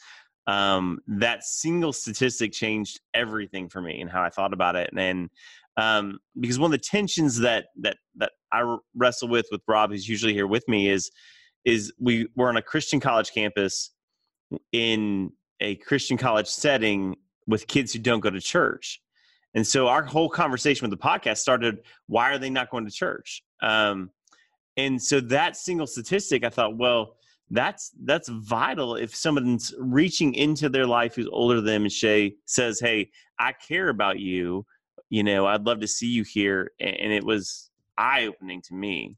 [0.46, 4.90] um, that single statistic changed everything for me and how I thought about it.
[4.96, 5.30] And
[5.78, 10.08] um, because one of the tensions that that that I wrestle with with Rob, who's
[10.08, 11.12] usually here with me, is
[11.66, 13.92] is we we're on a Christian college campus
[14.72, 17.16] in a Christian college setting
[17.48, 19.02] with kids who don't go to church.
[19.56, 22.92] And so our whole conversation with the podcast started, why are they not going to
[22.92, 23.44] church?
[23.62, 24.10] Um,
[24.78, 27.18] and so that single statistic, I thought, well,
[27.52, 32.36] that's that's vital if someone's reaching into their life who's older than them and Shay
[32.46, 34.66] says, Hey, I care about you
[35.14, 36.72] you know, I'd love to see you here.
[36.80, 39.16] And it was eye opening to me.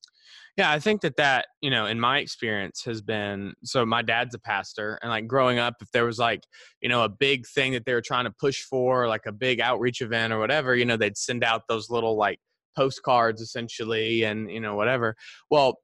[0.57, 4.35] Yeah, I think that that, you know, in my experience has been so my dad's
[4.35, 6.41] a pastor and like growing up if there was like,
[6.81, 9.61] you know, a big thing that they were trying to push for, like a big
[9.61, 12.39] outreach event or whatever, you know, they'd send out those little like
[12.75, 15.15] postcards essentially and, you know, whatever.
[15.49, 15.79] Well,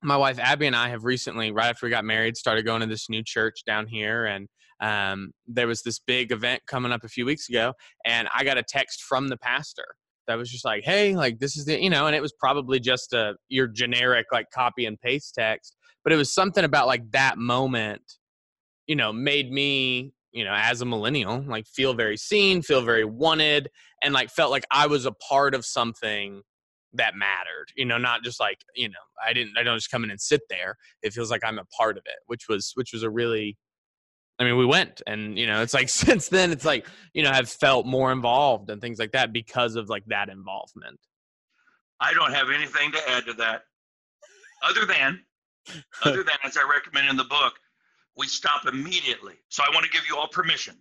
[0.00, 2.86] my wife Abby and I have recently, right after we got married, started going to
[2.86, 4.48] this new church down here and
[4.80, 7.74] um, there was this big event coming up a few weeks ago,
[8.04, 9.86] and I got a text from the pastor
[10.26, 12.80] that was just like, hey, like this is the, you know, and it was probably
[12.80, 17.10] just a your generic like copy and paste text, but it was something about like
[17.12, 18.02] that moment,
[18.86, 23.04] you know, made me, you know, as a millennial, like feel very seen, feel very
[23.04, 23.68] wanted,
[24.02, 26.42] and like felt like I was a part of something
[26.92, 30.02] that mattered you know not just like you know i didn't i don't just come
[30.02, 30.76] in and sit there.
[31.02, 33.56] It feels like i'm a part of it which was which was a really
[34.40, 37.30] i mean we went and you know it's like since then it's like you know
[37.30, 40.98] have felt more involved and things like that because of like that involvement
[42.00, 43.62] I don't have anything to add to that,
[44.62, 45.20] other than,
[46.04, 47.54] other than as I recommend in the book,
[48.16, 49.34] we stop immediately.
[49.48, 50.76] So I want to give you all permission,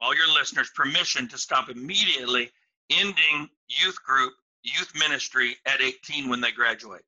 [0.00, 2.50] all your listeners, permission to stop immediately,
[2.90, 4.32] ending youth group,
[4.62, 7.02] youth ministry at 18 when they graduate.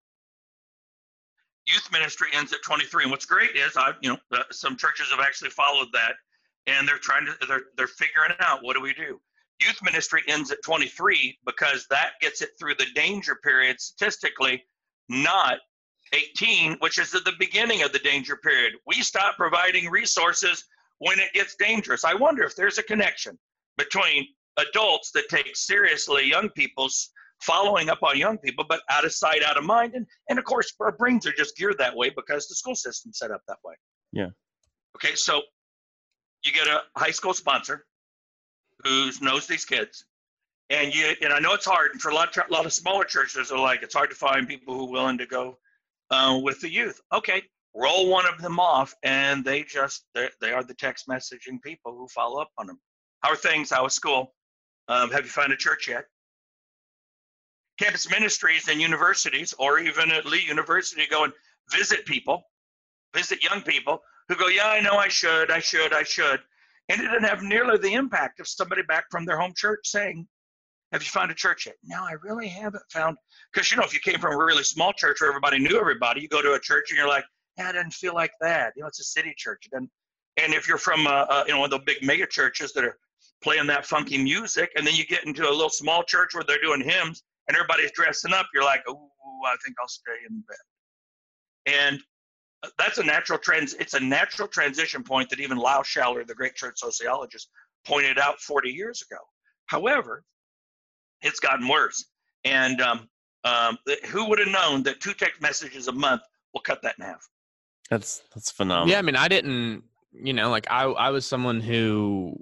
[1.73, 5.09] Youth ministry ends at 23, and what's great is I, you know, uh, some churches
[5.11, 6.13] have actually followed that,
[6.67, 9.21] and they're trying to, they're they're figuring out what do we do
[9.61, 14.65] youth ministry ends at 23 because that gets it through the danger period statistically,
[15.09, 15.59] not
[16.13, 18.75] 18, which is at the beginning of the danger period.
[18.87, 20.65] We stop providing resources
[20.99, 22.05] when it gets dangerous.
[22.05, 23.39] I wonder if there's a connection
[23.77, 27.11] between adults that take seriously young people's
[27.41, 29.95] following up on young people, but out of sight, out of mind.
[29.95, 33.19] And, and of course, our brains are just geared that way because the school system's
[33.19, 33.75] set up that way.
[34.13, 34.29] Yeah.
[34.97, 35.43] Okay, so
[36.45, 37.85] you get a high school sponsor
[38.85, 40.05] who knows these kids.
[40.71, 42.73] And you and I know it's hard and for a lot of, a lot of
[42.75, 45.59] smaller churches are like it's hard to find people who are willing to go
[46.11, 47.01] uh, with the youth.
[47.13, 47.43] Okay,
[47.75, 52.07] roll one of them off, and they just they are the text messaging people who
[52.09, 52.79] follow up on them.
[53.21, 53.71] How are things?
[53.71, 54.35] How is school?
[54.89, 56.05] Um, have you found a church yet?
[57.79, 61.33] Campus ministries and universities, or even at Lee University, go and
[61.73, 62.43] visit people,
[63.15, 66.41] visit young people who go, yeah, I know I should, I should, I should.
[66.89, 70.27] And it didn't have nearly the impact of somebody back from their home church saying,
[70.93, 71.77] Have you found a church yet?
[71.85, 73.17] No, I really haven't found.
[73.53, 76.23] Because, you know, if you came from a really small church where everybody knew everybody,
[76.23, 77.25] you go to a church and you're like,
[77.59, 78.73] Yeah, it doesn't feel like that.
[78.75, 79.69] You know, it's a city church.
[79.73, 79.89] And,
[80.39, 82.85] and if you're from, uh, uh, you know, one of the big mega churches that
[82.85, 82.99] are
[83.43, 86.61] playing that funky music, and then you get into a little small church where they're
[86.61, 89.11] doing hymns and everybody's dressing up, you're like, Oh,
[89.47, 90.57] I think I'll stay in bed.
[91.67, 92.01] And
[92.77, 96.55] that's a natural trans it's a natural transition point that even Lyle Schaller, the great
[96.55, 97.49] church sociologist,
[97.87, 99.21] pointed out 40 years ago.
[99.67, 100.25] However,
[101.23, 102.05] it's gotten worse.
[102.45, 103.09] And um,
[103.45, 106.23] um, who would have known that two text messages a month
[106.55, 107.27] will cut that in half?
[107.91, 108.91] That's that's phenomenal.
[108.91, 112.37] Yeah, I mean, I didn't, you know, like I I was someone who,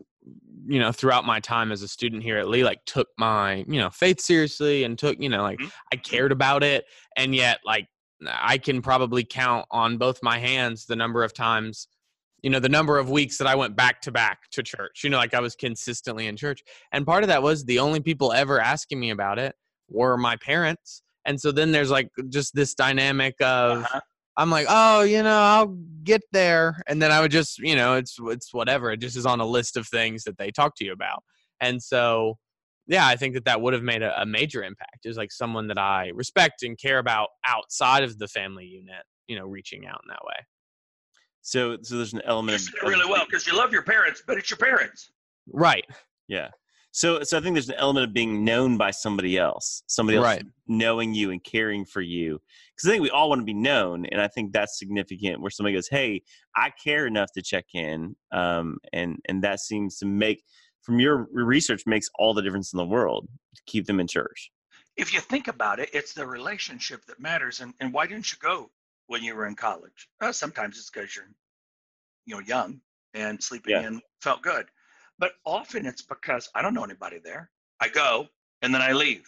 [0.66, 3.80] you know, throughout my time as a student here at Lee, like took my, you
[3.80, 5.68] know, faith seriously and took, you know, like mm-hmm.
[5.92, 6.84] I cared about it,
[7.16, 7.86] and yet like
[8.26, 11.88] I can probably count on both my hands the number of times,
[12.42, 15.02] you know, the number of weeks that I went back to back to church.
[15.04, 16.62] You know, like I was consistently in church.
[16.92, 19.54] And part of that was the only people ever asking me about it
[19.88, 21.02] were my parents.
[21.24, 24.00] And so then there's like just this dynamic of uh-huh.
[24.36, 27.94] I'm like, oh, you know, I'll get there, and then I would just, you know,
[27.94, 28.92] it's it's whatever.
[28.92, 31.22] It just is on a list of things that they talk to you about,
[31.60, 32.38] and so
[32.88, 35.06] yeah, I think that that would have made a, a major impact.
[35.06, 39.36] Is like someone that I respect and care about outside of the family unit, you
[39.36, 40.36] know, reaching out in that way.
[41.42, 42.60] So, so there's an element.
[42.60, 45.10] You of, really well because you love your parents, but it's your parents.
[45.52, 45.84] Right.
[46.28, 46.48] Yeah.
[46.96, 50.24] So, so I think there's an element of being known by somebody else, somebody else
[50.24, 50.42] right.
[50.66, 52.40] knowing you and caring for you.
[52.74, 55.42] Because I think we all want to be known, and I think that's significant.
[55.42, 56.22] Where somebody goes, "Hey,
[56.56, 60.42] I care enough to check in," um, and and that seems to make
[60.80, 64.50] from your research makes all the difference in the world to keep them in church.
[64.96, 67.60] If you think about it, it's the relationship that matters.
[67.60, 68.70] And, and why didn't you go
[69.06, 70.08] when you were in college?
[70.18, 71.28] Well, sometimes it's because you're,
[72.24, 72.80] you know, young
[73.12, 73.86] and sleeping yeah.
[73.86, 74.64] in felt good.
[75.18, 77.50] But often it's because I don't know anybody there.
[77.80, 78.28] I go
[78.62, 79.26] and then I leave.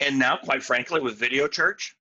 [0.00, 1.96] And now, quite frankly, with video church,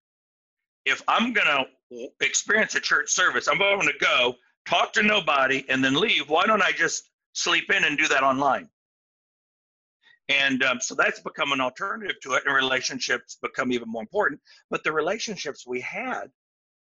[0.86, 4.36] if I'm going to experience a church service, I'm going to go
[4.66, 6.30] talk to nobody and then leave.
[6.30, 8.70] Why don't I just sleep in and do that online.
[10.30, 14.40] And um, so that's become an alternative to it, and relationships become even more important.
[14.70, 16.32] But the relationships we had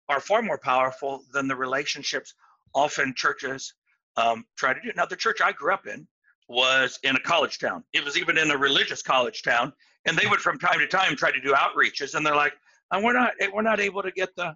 [0.09, 2.33] are far more powerful than the relationships
[2.75, 3.73] often churches
[4.17, 4.91] um, try to do.
[4.95, 6.07] Now, the church I grew up in
[6.47, 7.83] was in a college town.
[7.93, 9.73] It was even in a religious college town,
[10.05, 12.53] and they would from time to time try to do outreaches, and they're like,
[12.91, 14.55] and we're not we're not able to get the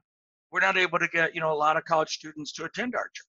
[0.51, 3.09] we're not able to get you know a lot of college students to attend our
[3.13, 3.25] church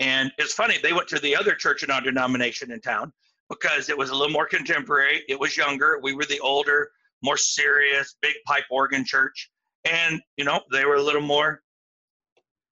[0.00, 3.12] and it's funny, they went to the other church in our denomination in town
[3.50, 5.22] because it was a little more contemporary.
[5.28, 6.00] It was younger.
[6.02, 6.90] We were the older,
[7.22, 9.50] more serious, big pipe organ church.
[9.84, 11.62] And, you know, they were a little more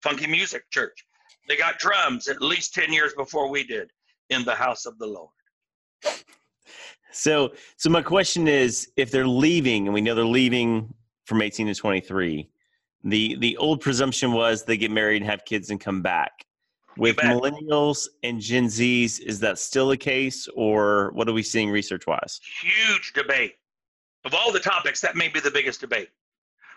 [0.03, 1.07] funky music church.
[1.49, 3.91] They got drums at least 10 years before we did
[4.31, 5.31] in the house of the Lord.
[7.13, 10.95] So, so my question is, if they're leaving, and we know they're leaving
[11.27, 12.49] from 18 to 23,
[13.05, 16.47] the the old presumption was they get married and have kids and come back.
[16.99, 21.71] With millennials and Gen Zs, is that still the case, or what are we seeing
[21.71, 22.39] research wise?
[22.61, 23.55] Huge debate.
[24.27, 26.11] Of all the topics, that may be the biggest debate.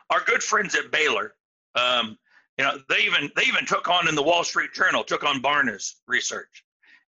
[0.10, 1.36] Our good friends at Baylor,
[1.76, 2.18] um,
[2.58, 5.42] you know, they even they even took on in the Wall Street Journal, took on
[5.42, 6.64] Barna's research,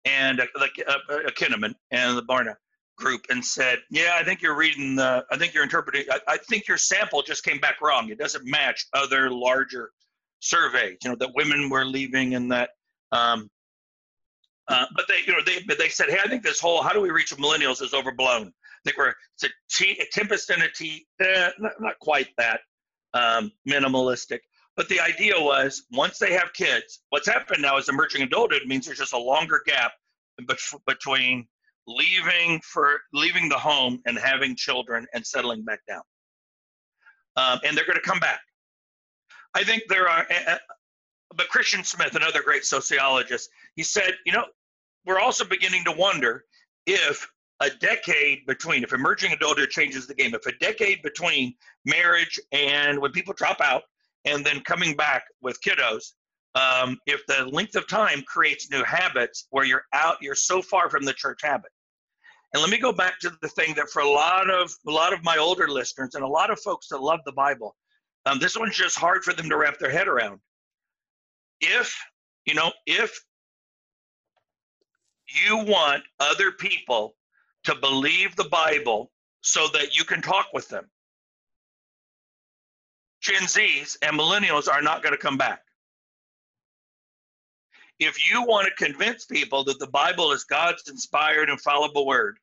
[0.04, 2.56] and uh, like uh, uh, Kinnaman and the Barna
[2.98, 6.38] group, and said, "Yeah, I think you're reading the, I think you're interpreting, I, I
[6.38, 8.10] think your sample just came back wrong.
[8.10, 9.92] It doesn't match other larger
[10.40, 10.98] surveys.
[11.04, 12.72] You know, that women were leaving and that
[13.12, 13.50] um,
[14.68, 17.02] uh, but they, you know, they they said, hey, I think this whole how do
[17.02, 18.48] we reach millennials is overblown.
[18.48, 22.30] I think we're it's a, tea, a tempest in a tea, eh, not, not quite
[22.38, 22.62] that
[23.14, 24.40] um, minimalistic.
[24.78, 28.86] But the idea was once they have kids, what's happened now is emerging adulthood means
[28.86, 29.94] there's just a longer gap
[30.86, 31.48] between
[31.88, 36.02] leaving for leaving the home and having children and settling back down.
[37.38, 38.42] Um, and they're going to come back.
[39.54, 40.58] I think there are eh,
[41.36, 44.46] but Christian Smith, another great sociologist, he said, you know,
[45.06, 46.46] we're also beginning to wonder
[46.86, 47.28] if
[47.62, 51.54] a decade between, if emerging adulthood changes the game, if a decade between
[51.86, 53.84] marriage and when people drop out
[54.26, 56.14] and then coming back with kiddos,
[56.56, 60.90] um, if the length of time creates new habits where you're out, you're so far
[60.90, 61.72] from the church habit.
[62.54, 65.12] And let me go back to the thing that for a lot of a lot
[65.12, 67.76] of my older listeners and a lot of folks that love the Bible,
[68.26, 70.40] um, this one's just hard for them to wrap their head around
[71.62, 71.96] if
[72.46, 73.18] you know if
[75.46, 77.16] you want other people
[77.64, 79.12] to believe the bible
[79.42, 80.86] so that you can talk with them
[83.26, 85.62] gen z's and millennials are not going to come back
[88.00, 92.38] if you want to convince people that the bible is god's inspired and infallible word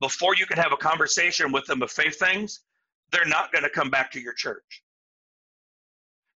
[0.00, 2.60] before you can have a conversation with them of faith things
[3.12, 4.82] they're not going to come back to your church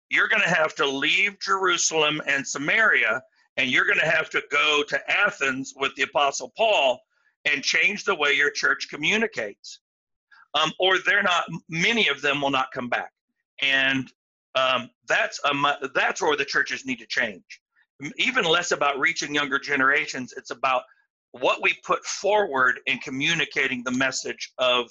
[0.09, 3.21] you're going to have to leave Jerusalem and Samaria,
[3.57, 6.99] and you're going to have to go to Athens with the Apostle Paul
[7.45, 9.79] and change the way your church communicates.
[10.55, 13.11] Um, or they're not, many of them will not come back.
[13.61, 14.11] And
[14.55, 17.43] um, that's, a, that's where the churches need to change.
[18.17, 20.83] Even less about reaching younger generations, it's about
[21.31, 24.89] what we put forward in communicating the message of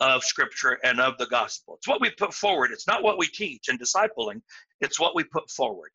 [0.00, 1.74] of scripture and of the gospel.
[1.76, 2.70] It's what we put forward.
[2.72, 4.42] It's not what we teach in discipling.
[4.80, 5.90] It's what we put forward.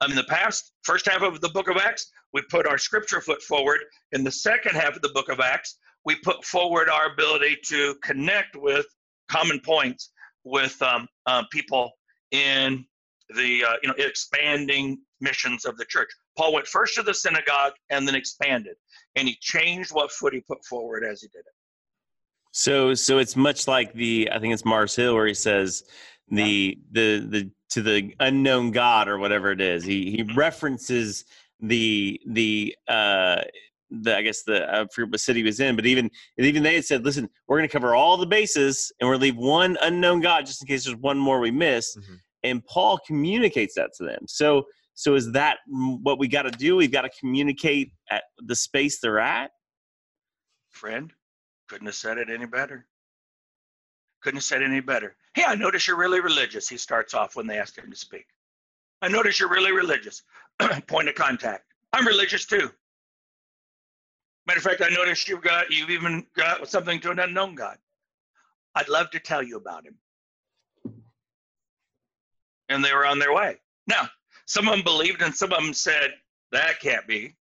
[0.00, 3.20] Um, in the past, first half of the book of Acts, we put our scripture
[3.20, 3.80] foot forward.
[4.12, 7.96] In the second half of the book of Acts, we put forward our ability to
[8.04, 8.86] connect with
[9.28, 10.10] common points
[10.44, 11.92] with um, uh, people
[12.30, 12.84] in
[13.34, 16.10] the uh, you know expanding missions of the church.
[16.36, 18.76] Paul went first to the synagogue and then expanded,
[19.16, 21.54] and he changed what foot he put forward as he did it.
[22.52, 25.84] So so it's much like the I think it's Mars Hill where he says
[26.28, 29.84] the the the to the unknown God or whatever it is.
[29.84, 31.24] He he references
[31.60, 33.42] the the uh
[33.90, 36.84] the I guess the I forget what city was in, but even even they had
[36.84, 40.46] said, listen, we're going to cover all the bases and we're leave one unknown God
[40.46, 41.96] just in case there's one more we miss.
[41.96, 42.14] Mm-hmm.
[42.44, 44.24] And Paul communicates that to them.
[44.26, 44.64] So
[44.94, 46.76] so is that what we got to do?
[46.76, 49.50] We've got to communicate at the space they're at.
[50.70, 51.12] Friend,
[51.68, 52.86] couldn't have said it any better.
[54.22, 55.16] Couldn't have said any better.
[55.34, 56.68] Hey, I notice you're really religious.
[56.68, 58.26] He starts off when they ask him to speak.
[59.02, 60.22] I notice you're really religious.
[60.86, 61.64] Point of contact.
[61.92, 62.70] I'm religious too.
[64.46, 67.78] Matter of fact, I noticed you've got you've even got something to an unknown God.
[68.74, 69.96] I'd love to tell you about him.
[72.68, 73.56] And they were on their way.
[73.86, 74.08] Now,
[74.46, 76.12] some of them believed and some of them said,
[76.52, 77.36] that can't be.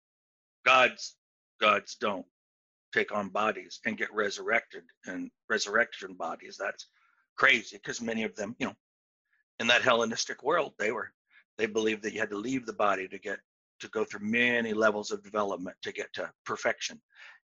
[0.64, 1.14] God's
[1.60, 2.26] gods don't
[2.92, 6.56] take on bodies and get resurrected and resurrection bodies.
[6.58, 6.86] That's
[7.36, 8.74] crazy because many of them, you know,
[9.60, 11.12] in that Hellenistic world, they were
[11.58, 13.38] they believed that you had to leave the body to get
[13.80, 17.00] to go through many levels of development to get to perfection.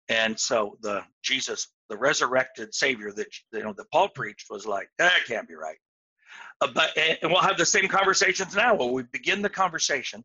[0.08, 4.88] And so the Jesus, the resurrected Savior that you know that Paul preached was like
[4.98, 5.78] that can't be right.
[6.60, 8.74] Uh, but and we'll have the same conversations now.
[8.74, 10.24] Well, we begin the conversation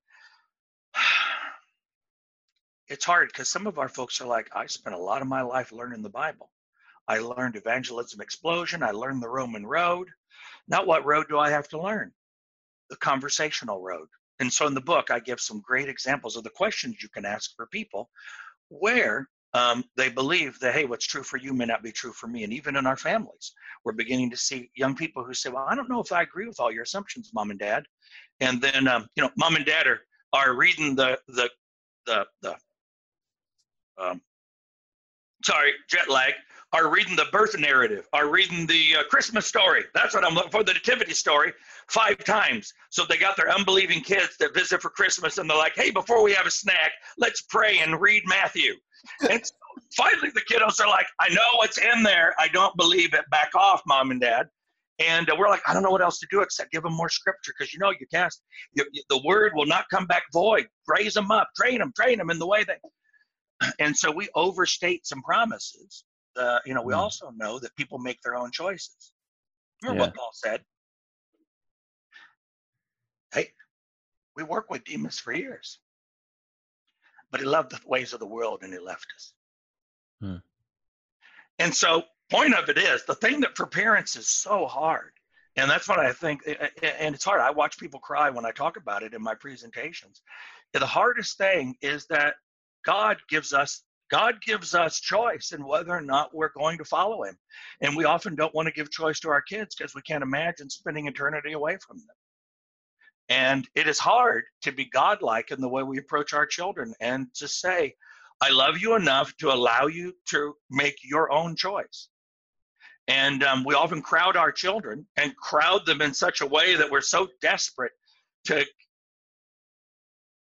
[2.88, 5.42] it's hard because some of our folks are like, I spent a lot of my
[5.42, 6.52] life learning the Bible.
[7.08, 8.84] I learned evangelism explosion.
[8.84, 10.10] I learned the Roman road.
[10.68, 12.12] Now, what road do I have to learn?
[12.90, 14.08] The conversational road.
[14.40, 17.26] And so in the book, I give some great examples of the questions you can
[17.26, 18.10] ask for people
[18.70, 22.28] where um, they believe that, hey, what's true for you may not be true for
[22.28, 22.44] me.
[22.44, 25.76] And even in our families, we're beginning to see young people who say, well, I
[25.76, 27.84] don't know if I agree with all your assumptions, mom and dad.
[28.40, 30.02] And then, um, you know, mom and dad are,
[30.34, 31.50] are reading the, the,
[32.06, 32.56] the, the
[33.98, 34.22] um,
[35.44, 36.34] sorry, jet lag,
[36.72, 39.84] are reading the birth narrative, are reading the uh, Christmas story.
[39.96, 41.54] That's what I'm looking for, the nativity story,
[41.88, 42.74] five times.
[42.90, 46.24] So they got their unbelieving kids that visit for Christmas and they're like, hey, before
[46.24, 48.74] we have a snack, let's pray and read Matthew.
[49.30, 49.54] And so
[49.96, 52.36] finally the kiddos are like, I know what's in there.
[52.38, 53.24] I don't believe it.
[53.32, 54.50] Back off, mom and dad.
[55.00, 57.08] And uh, we're like, I don't know what else to do except give them more
[57.08, 58.34] scripture because you know you can't.
[58.74, 60.68] You, you, the word will not come back void.
[60.86, 62.80] Raise them up, train them, train them in the way that.
[63.80, 66.04] And so we overstate some promises.
[66.36, 66.98] Uh, you know, we mm.
[66.98, 69.14] also know that people make their own choices.
[69.82, 70.08] Remember yeah.
[70.08, 70.62] what Paul said?
[73.34, 73.52] Hey,
[74.36, 75.80] we work with Demas for years,
[77.32, 79.34] but he loved the ways of the world and he left us.
[80.22, 80.36] Hmm.
[81.60, 85.12] And so point of it is the thing that for parents is so hard
[85.56, 88.78] and that's what i think and it's hard i watch people cry when i talk
[88.78, 90.22] about it in my presentations
[90.74, 92.36] the hardest thing is that
[92.86, 97.24] god gives us god gives us choice in whether or not we're going to follow
[97.24, 97.38] him.
[97.82, 100.70] And we often don't want to give choice to our kids because we can't imagine
[100.70, 102.16] spending eternity away from them.
[103.30, 107.28] And it is hard to be godlike in the way we approach our children and
[107.36, 107.96] to say
[108.42, 112.10] i love you enough to allow you to make your own choice.
[113.08, 116.92] And um, we often crowd our children and crowd them in such a way that
[116.92, 117.92] we're so desperate
[118.46, 118.64] to,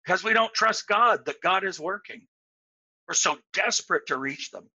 [0.03, 2.27] because we don't trust God that God is working.
[3.09, 4.69] We're so desperate to reach them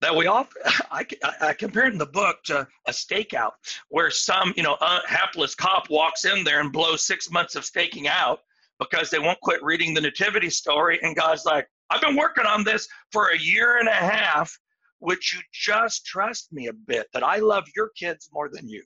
[0.00, 1.06] that we often, I,
[1.40, 3.52] I compared in the book to a stakeout
[3.88, 8.08] where some, you know, hapless cop walks in there and blows six months of staking
[8.08, 8.40] out
[8.78, 10.98] because they won't quit reading the nativity story.
[11.02, 14.58] And God's like, I've been working on this for a year and a half
[15.04, 18.82] would you just trust me a bit that I love your kids more than you?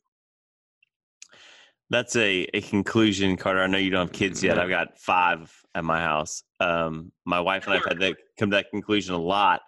[1.91, 3.63] That's a, a conclusion, Carter.
[3.63, 4.59] I know you don't have kids yet.
[4.59, 6.43] I've got five at my house.
[6.61, 9.63] Um, my wife and I've had to come to that conclusion a lot,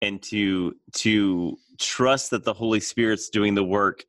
[0.00, 4.04] and to to trust that the Holy Spirit's doing the work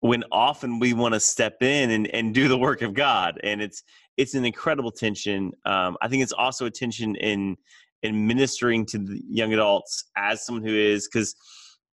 [0.00, 3.60] when often we want to step in and, and do the work of God, and
[3.60, 3.82] it's
[4.16, 5.52] it's an incredible tension.
[5.64, 7.56] Um, I think it's also a tension in
[8.02, 11.34] in ministering to the young adults as someone who is because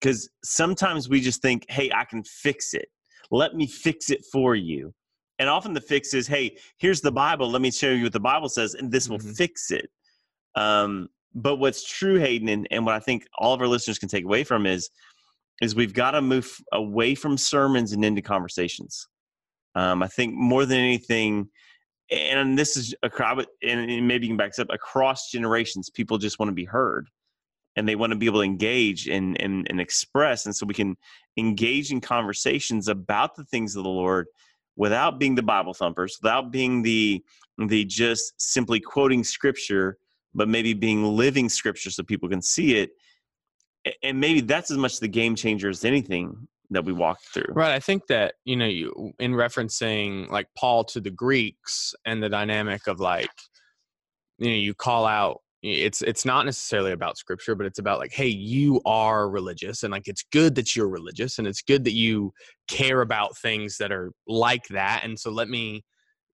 [0.00, 2.88] because sometimes we just think hey i can fix it
[3.30, 4.94] let me fix it for you.
[5.38, 8.20] And often the fix is hey here's the bible let me show you what the
[8.20, 9.32] bible says and this will mm-hmm.
[9.32, 9.90] fix it.
[10.54, 14.08] Um, but what's true haydn and, and what i think all of our listeners can
[14.08, 14.90] take away from is
[15.60, 19.06] is we've got to move away from sermons and into conversations.
[19.74, 21.48] Um, i think more than anything
[22.10, 26.18] and this is a crowd and maybe you can back this up across generations people
[26.18, 27.08] just want to be heard
[27.78, 30.74] and they want to be able to engage and, and, and express and so we
[30.74, 30.96] can
[31.36, 34.26] engage in conversations about the things of the lord
[34.76, 37.22] without being the bible thumpers without being the
[37.68, 39.96] the just simply quoting scripture
[40.34, 42.90] but maybe being living scripture so people can see it
[44.02, 47.52] and maybe that's as much the game changer as anything that we walked through.
[47.54, 47.74] Right.
[47.74, 52.28] I think that, you know, you in referencing like Paul to the Greeks and the
[52.28, 53.30] dynamic of like,
[54.38, 58.12] you know, you call out it's it's not necessarily about scripture but it's about like
[58.12, 61.94] hey you are religious and like it's good that you're religious and it's good that
[61.94, 62.32] you
[62.68, 65.82] care about things that are like that and so let me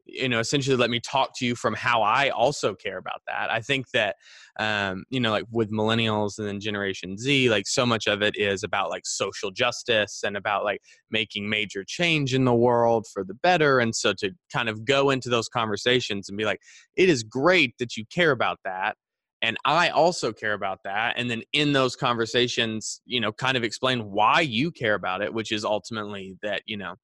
[0.06, 3.50] you know essentially let me talk to you from how i also care about that.
[3.50, 4.16] I think that
[4.60, 8.36] um, you know like with millennials and then generation z like so much of it
[8.36, 13.24] is about like social justice and about like making major change in the world for
[13.24, 16.60] the better and so to kind of go into those conversations and be like
[16.96, 18.96] it is great that you care about that
[19.44, 23.64] and i also care about that and then in those conversations you know kind of
[23.64, 26.94] explain why you care about it which is ultimately that you know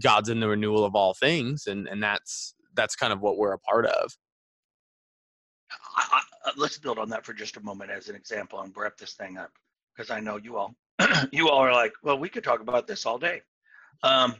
[0.00, 3.52] God's in the renewal of all things, and and that's that's kind of what we're
[3.52, 4.12] a part of.
[5.96, 8.72] I, I, uh, let's build on that for just a moment as an example and
[8.76, 9.50] wrap this thing up
[9.94, 10.74] because I know you all
[11.32, 13.42] you all are like, well, we could talk about this all day,
[14.02, 14.36] um,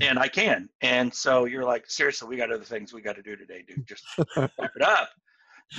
[0.00, 0.68] and I can.
[0.80, 3.86] And so you're like, seriously, we got other things we got to do today, dude.
[3.86, 4.04] Just
[4.36, 5.10] wrap it up.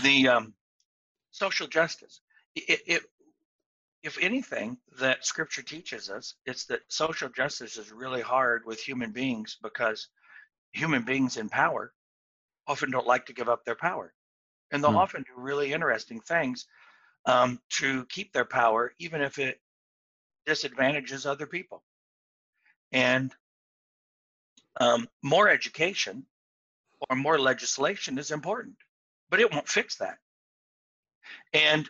[0.03, 0.53] The um,
[1.38, 2.21] social justice.
[2.55, 3.01] It, it
[4.03, 9.11] if anything that scripture teaches us, it's that social justice is really hard with human
[9.11, 10.07] beings because
[10.71, 11.93] human beings in power
[12.67, 14.13] often don't like to give up their power.
[14.71, 14.97] And they'll hmm.
[14.97, 16.67] often do really interesting things
[17.25, 19.59] um, to keep their power, even if it
[20.45, 21.83] disadvantages other people.
[22.91, 23.33] And
[24.79, 26.25] um, more education
[27.09, 28.75] or more legislation is important,
[29.29, 30.17] but it won't fix that.
[31.53, 31.89] And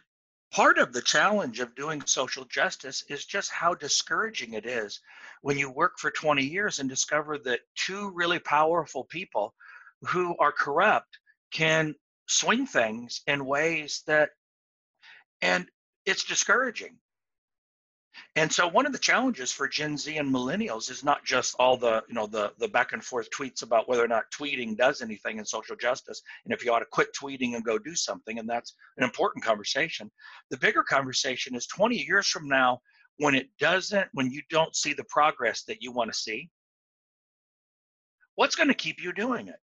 [0.52, 5.02] part of the challenge of doing social justice is just how discouraging it is
[5.42, 9.54] when you work for 20 years and discover that two really powerful people
[10.02, 11.20] who are corrupt
[11.52, 11.96] can
[12.28, 14.30] swing things in ways that
[15.42, 15.68] and
[16.06, 16.98] it's discouraging
[18.36, 21.78] And so one of the challenges for Gen Z and millennials is not just all
[21.78, 25.02] the, you know, the the back and forth tweets about whether or not tweeting does
[25.02, 28.40] anything in social justice and if you ought to quit tweeting and go do something
[28.40, 30.12] and that's an important conversation.
[30.50, 32.82] The bigger conversation is 20 years from now
[33.18, 36.50] when it doesn't when you don't see the progress that you want to see.
[38.36, 39.60] What's going to keep you doing it?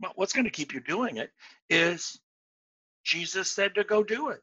[0.00, 1.30] Well, what's going to keep you doing it
[1.68, 2.18] is
[3.04, 4.40] Jesus said to go do it.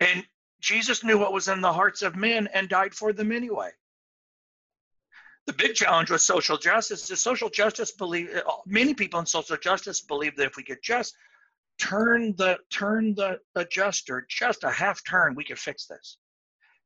[0.00, 0.24] And
[0.60, 3.70] Jesus knew what was in the hearts of men and died for them anyway.
[5.46, 10.00] The big challenge with social justice is social justice believe many people in social justice
[10.00, 11.16] believe that if we could just
[11.78, 16.16] turn the turn the adjuster just a half turn, we could fix this.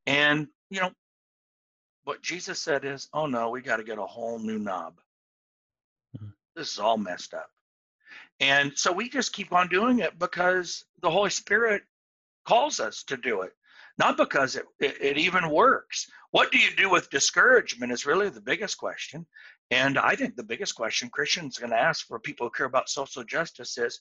[0.07, 0.91] And you know,
[2.05, 4.95] what Jesus said is, oh no, we got to get a whole new knob.
[6.17, 6.31] Mm-hmm.
[6.55, 7.51] This is all messed up.
[8.41, 11.83] And so we just keep on doing it because the Holy Spirit
[12.47, 13.53] calls us to do it,
[13.99, 16.07] not because it, it, it, even works.
[16.31, 19.27] What do you do with discouragement is really the biggest question.
[19.71, 22.67] And I think the biggest question Christians are going to ask for people who care
[22.67, 24.01] about social justice is,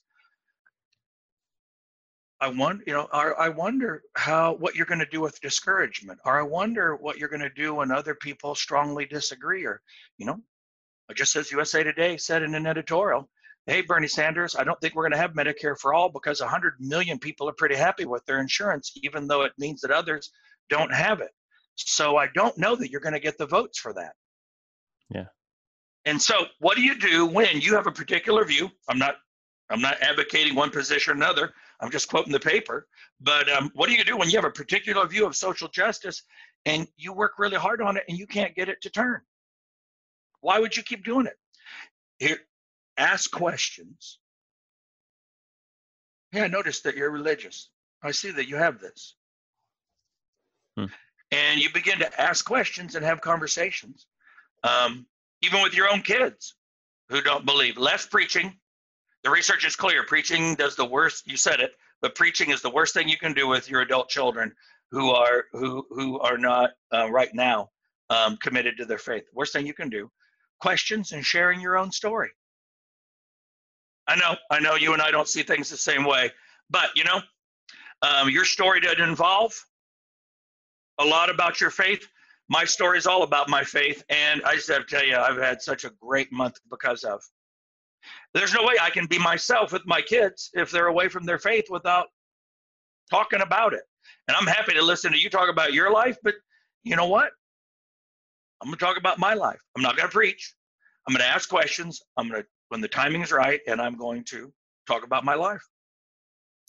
[2.40, 6.38] I wonder, you know, I wonder how what you're going to do with discouragement, or
[6.38, 9.80] I wonder what you're going to do when other people strongly disagree, or
[10.18, 10.38] you know,
[11.14, 13.30] just as USA Today said in an editorial,
[13.66, 16.74] hey, Bernie Sanders, I don't think we're going to have Medicare for all because 100
[16.78, 20.30] million people are pretty happy with their insurance, even though it means that others
[20.70, 21.30] don't have it.
[21.74, 24.12] So I don't know that you're going to get the votes for that.
[25.10, 25.26] Yeah.
[26.04, 28.70] And so what do you do when you have a particular view?
[28.88, 29.16] I'm not
[29.68, 31.52] I'm not advocating one position or another.
[31.80, 32.86] I'm just quoting the paper.
[33.20, 36.22] But um, what do you do when you have a particular view of social justice
[36.66, 39.20] and you work really hard on it and you can't get it to turn?
[40.40, 41.36] Why would you keep doing it?
[42.20, 42.38] Here,
[42.96, 44.18] ask questions.
[46.32, 47.70] Yeah, I noticed that you're religious.
[48.02, 49.14] I see that you have this.
[50.76, 50.86] Hmm.
[51.32, 54.06] And you begin to ask questions and have conversations,
[54.62, 55.06] um,
[55.42, 56.54] even with your own kids
[57.08, 57.78] who don't believe.
[57.78, 58.54] Less preaching.
[59.24, 60.04] The research is clear.
[60.04, 61.26] Preaching does the worst.
[61.26, 64.08] You said it, but preaching is the worst thing you can do with your adult
[64.08, 64.52] children
[64.92, 67.70] who are who who are not uh, right now
[68.10, 69.24] um, committed to their faith.
[69.32, 70.10] Worst thing you can do.
[70.60, 72.30] Questions and sharing your own story.
[74.08, 76.30] I know, I know you and I don't see things the same way,
[76.70, 77.20] but you know,
[78.02, 79.52] um, your story did involve
[80.98, 82.06] a lot about your faith.
[82.48, 85.38] My story is all about my faith, and I just have to tell you, I've
[85.38, 87.20] had such a great month because of.
[88.34, 91.38] There's no way I can be myself with my kids if they're away from their
[91.38, 92.06] faith without
[93.10, 93.82] talking about it.
[94.28, 96.34] And I'm happy to listen to you talk about your life, but
[96.84, 97.30] you know what?
[98.62, 99.60] I'm going to talk about my life.
[99.76, 100.54] I'm not going to preach.
[101.06, 102.00] I'm going to ask questions.
[102.16, 104.52] I'm going to when the is right, and I'm going to
[104.86, 105.62] talk about my life.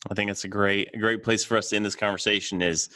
[0.10, 2.90] I think it's a great great place for us to end this conversation is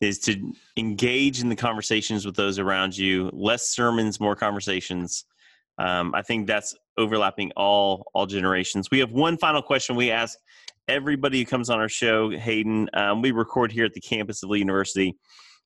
[0.00, 3.30] is to engage in the conversations with those around you.
[3.32, 5.24] Less sermons, more conversations.
[5.78, 8.90] Um, I think that's overlapping all all generations.
[8.90, 10.38] We have one final question we ask
[10.88, 12.30] everybody who comes on our show.
[12.30, 15.14] Haydn, um, we record here at the campus of Lee University,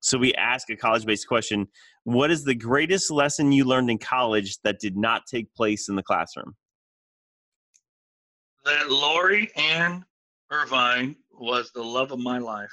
[0.01, 1.68] so we ask a college based question:
[2.03, 5.95] What is the greatest lesson you learned in college that did not take place in
[5.95, 6.57] the classroom?
[8.71, 10.05] That Lori Ann
[10.51, 12.73] Irvine was the love of my life.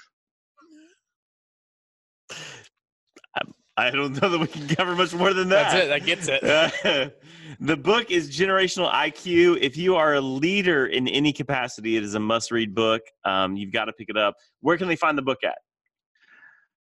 [3.79, 5.71] I don't know that we can cover much more than that.
[5.71, 5.87] That's it.
[5.87, 7.13] That gets it.
[7.59, 9.59] the book is Generational IQ.
[9.61, 13.03] If you are a leader in any capacity, it is a must-read book.
[13.23, 14.33] Um, you've got to pick it up.
[14.61, 15.59] Where can they find the book at?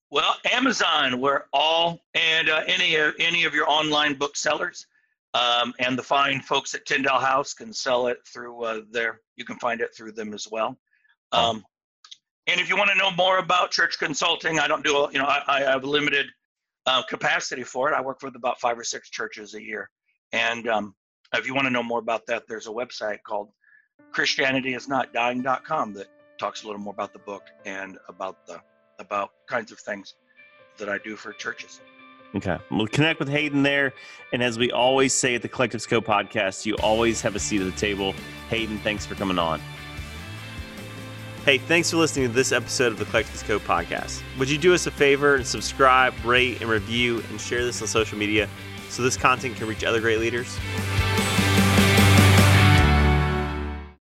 [0.09, 4.87] Well, Amazon, where all and uh, any of any of your online booksellers.
[5.33, 9.21] Um, and the fine folks at Tyndale House can sell it through uh, there.
[9.35, 10.77] You can find it through them as well.
[11.31, 11.63] Um,
[12.47, 15.19] and if you want to know more about church consulting, I don't do, a, you
[15.19, 16.25] know, I, I have limited
[16.87, 17.95] uh, capacity for it.
[17.95, 19.91] I work with about five or six churches a year.
[20.31, 20.95] And um,
[21.35, 23.49] if you want to know more about that, there's a website called
[24.15, 26.07] ChristianityIsNotDying.com that
[26.39, 28.59] talks a little more about the book and about the
[28.97, 30.15] about kinds of things
[30.77, 31.81] that I do for churches.
[32.35, 32.57] Okay.
[32.69, 33.93] We'll connect with Haydn there.
[34.33, 37.61] And as we always say at the Collective Scope podcast, you always have a seat
[37.61, 38.13] at the table.
[38.49, 39.61] Haydn, thanks for coming on.
[41.45, 44.21] Hey, thanks for listening to this episode of the Collective Scope podcast.
[44.37, 47.87] Would you do us a favor and subscribe, rate, and review, and share this on
[47.87, 48.47] social media
[48.89, 50.59] so this content can reach other great leaders?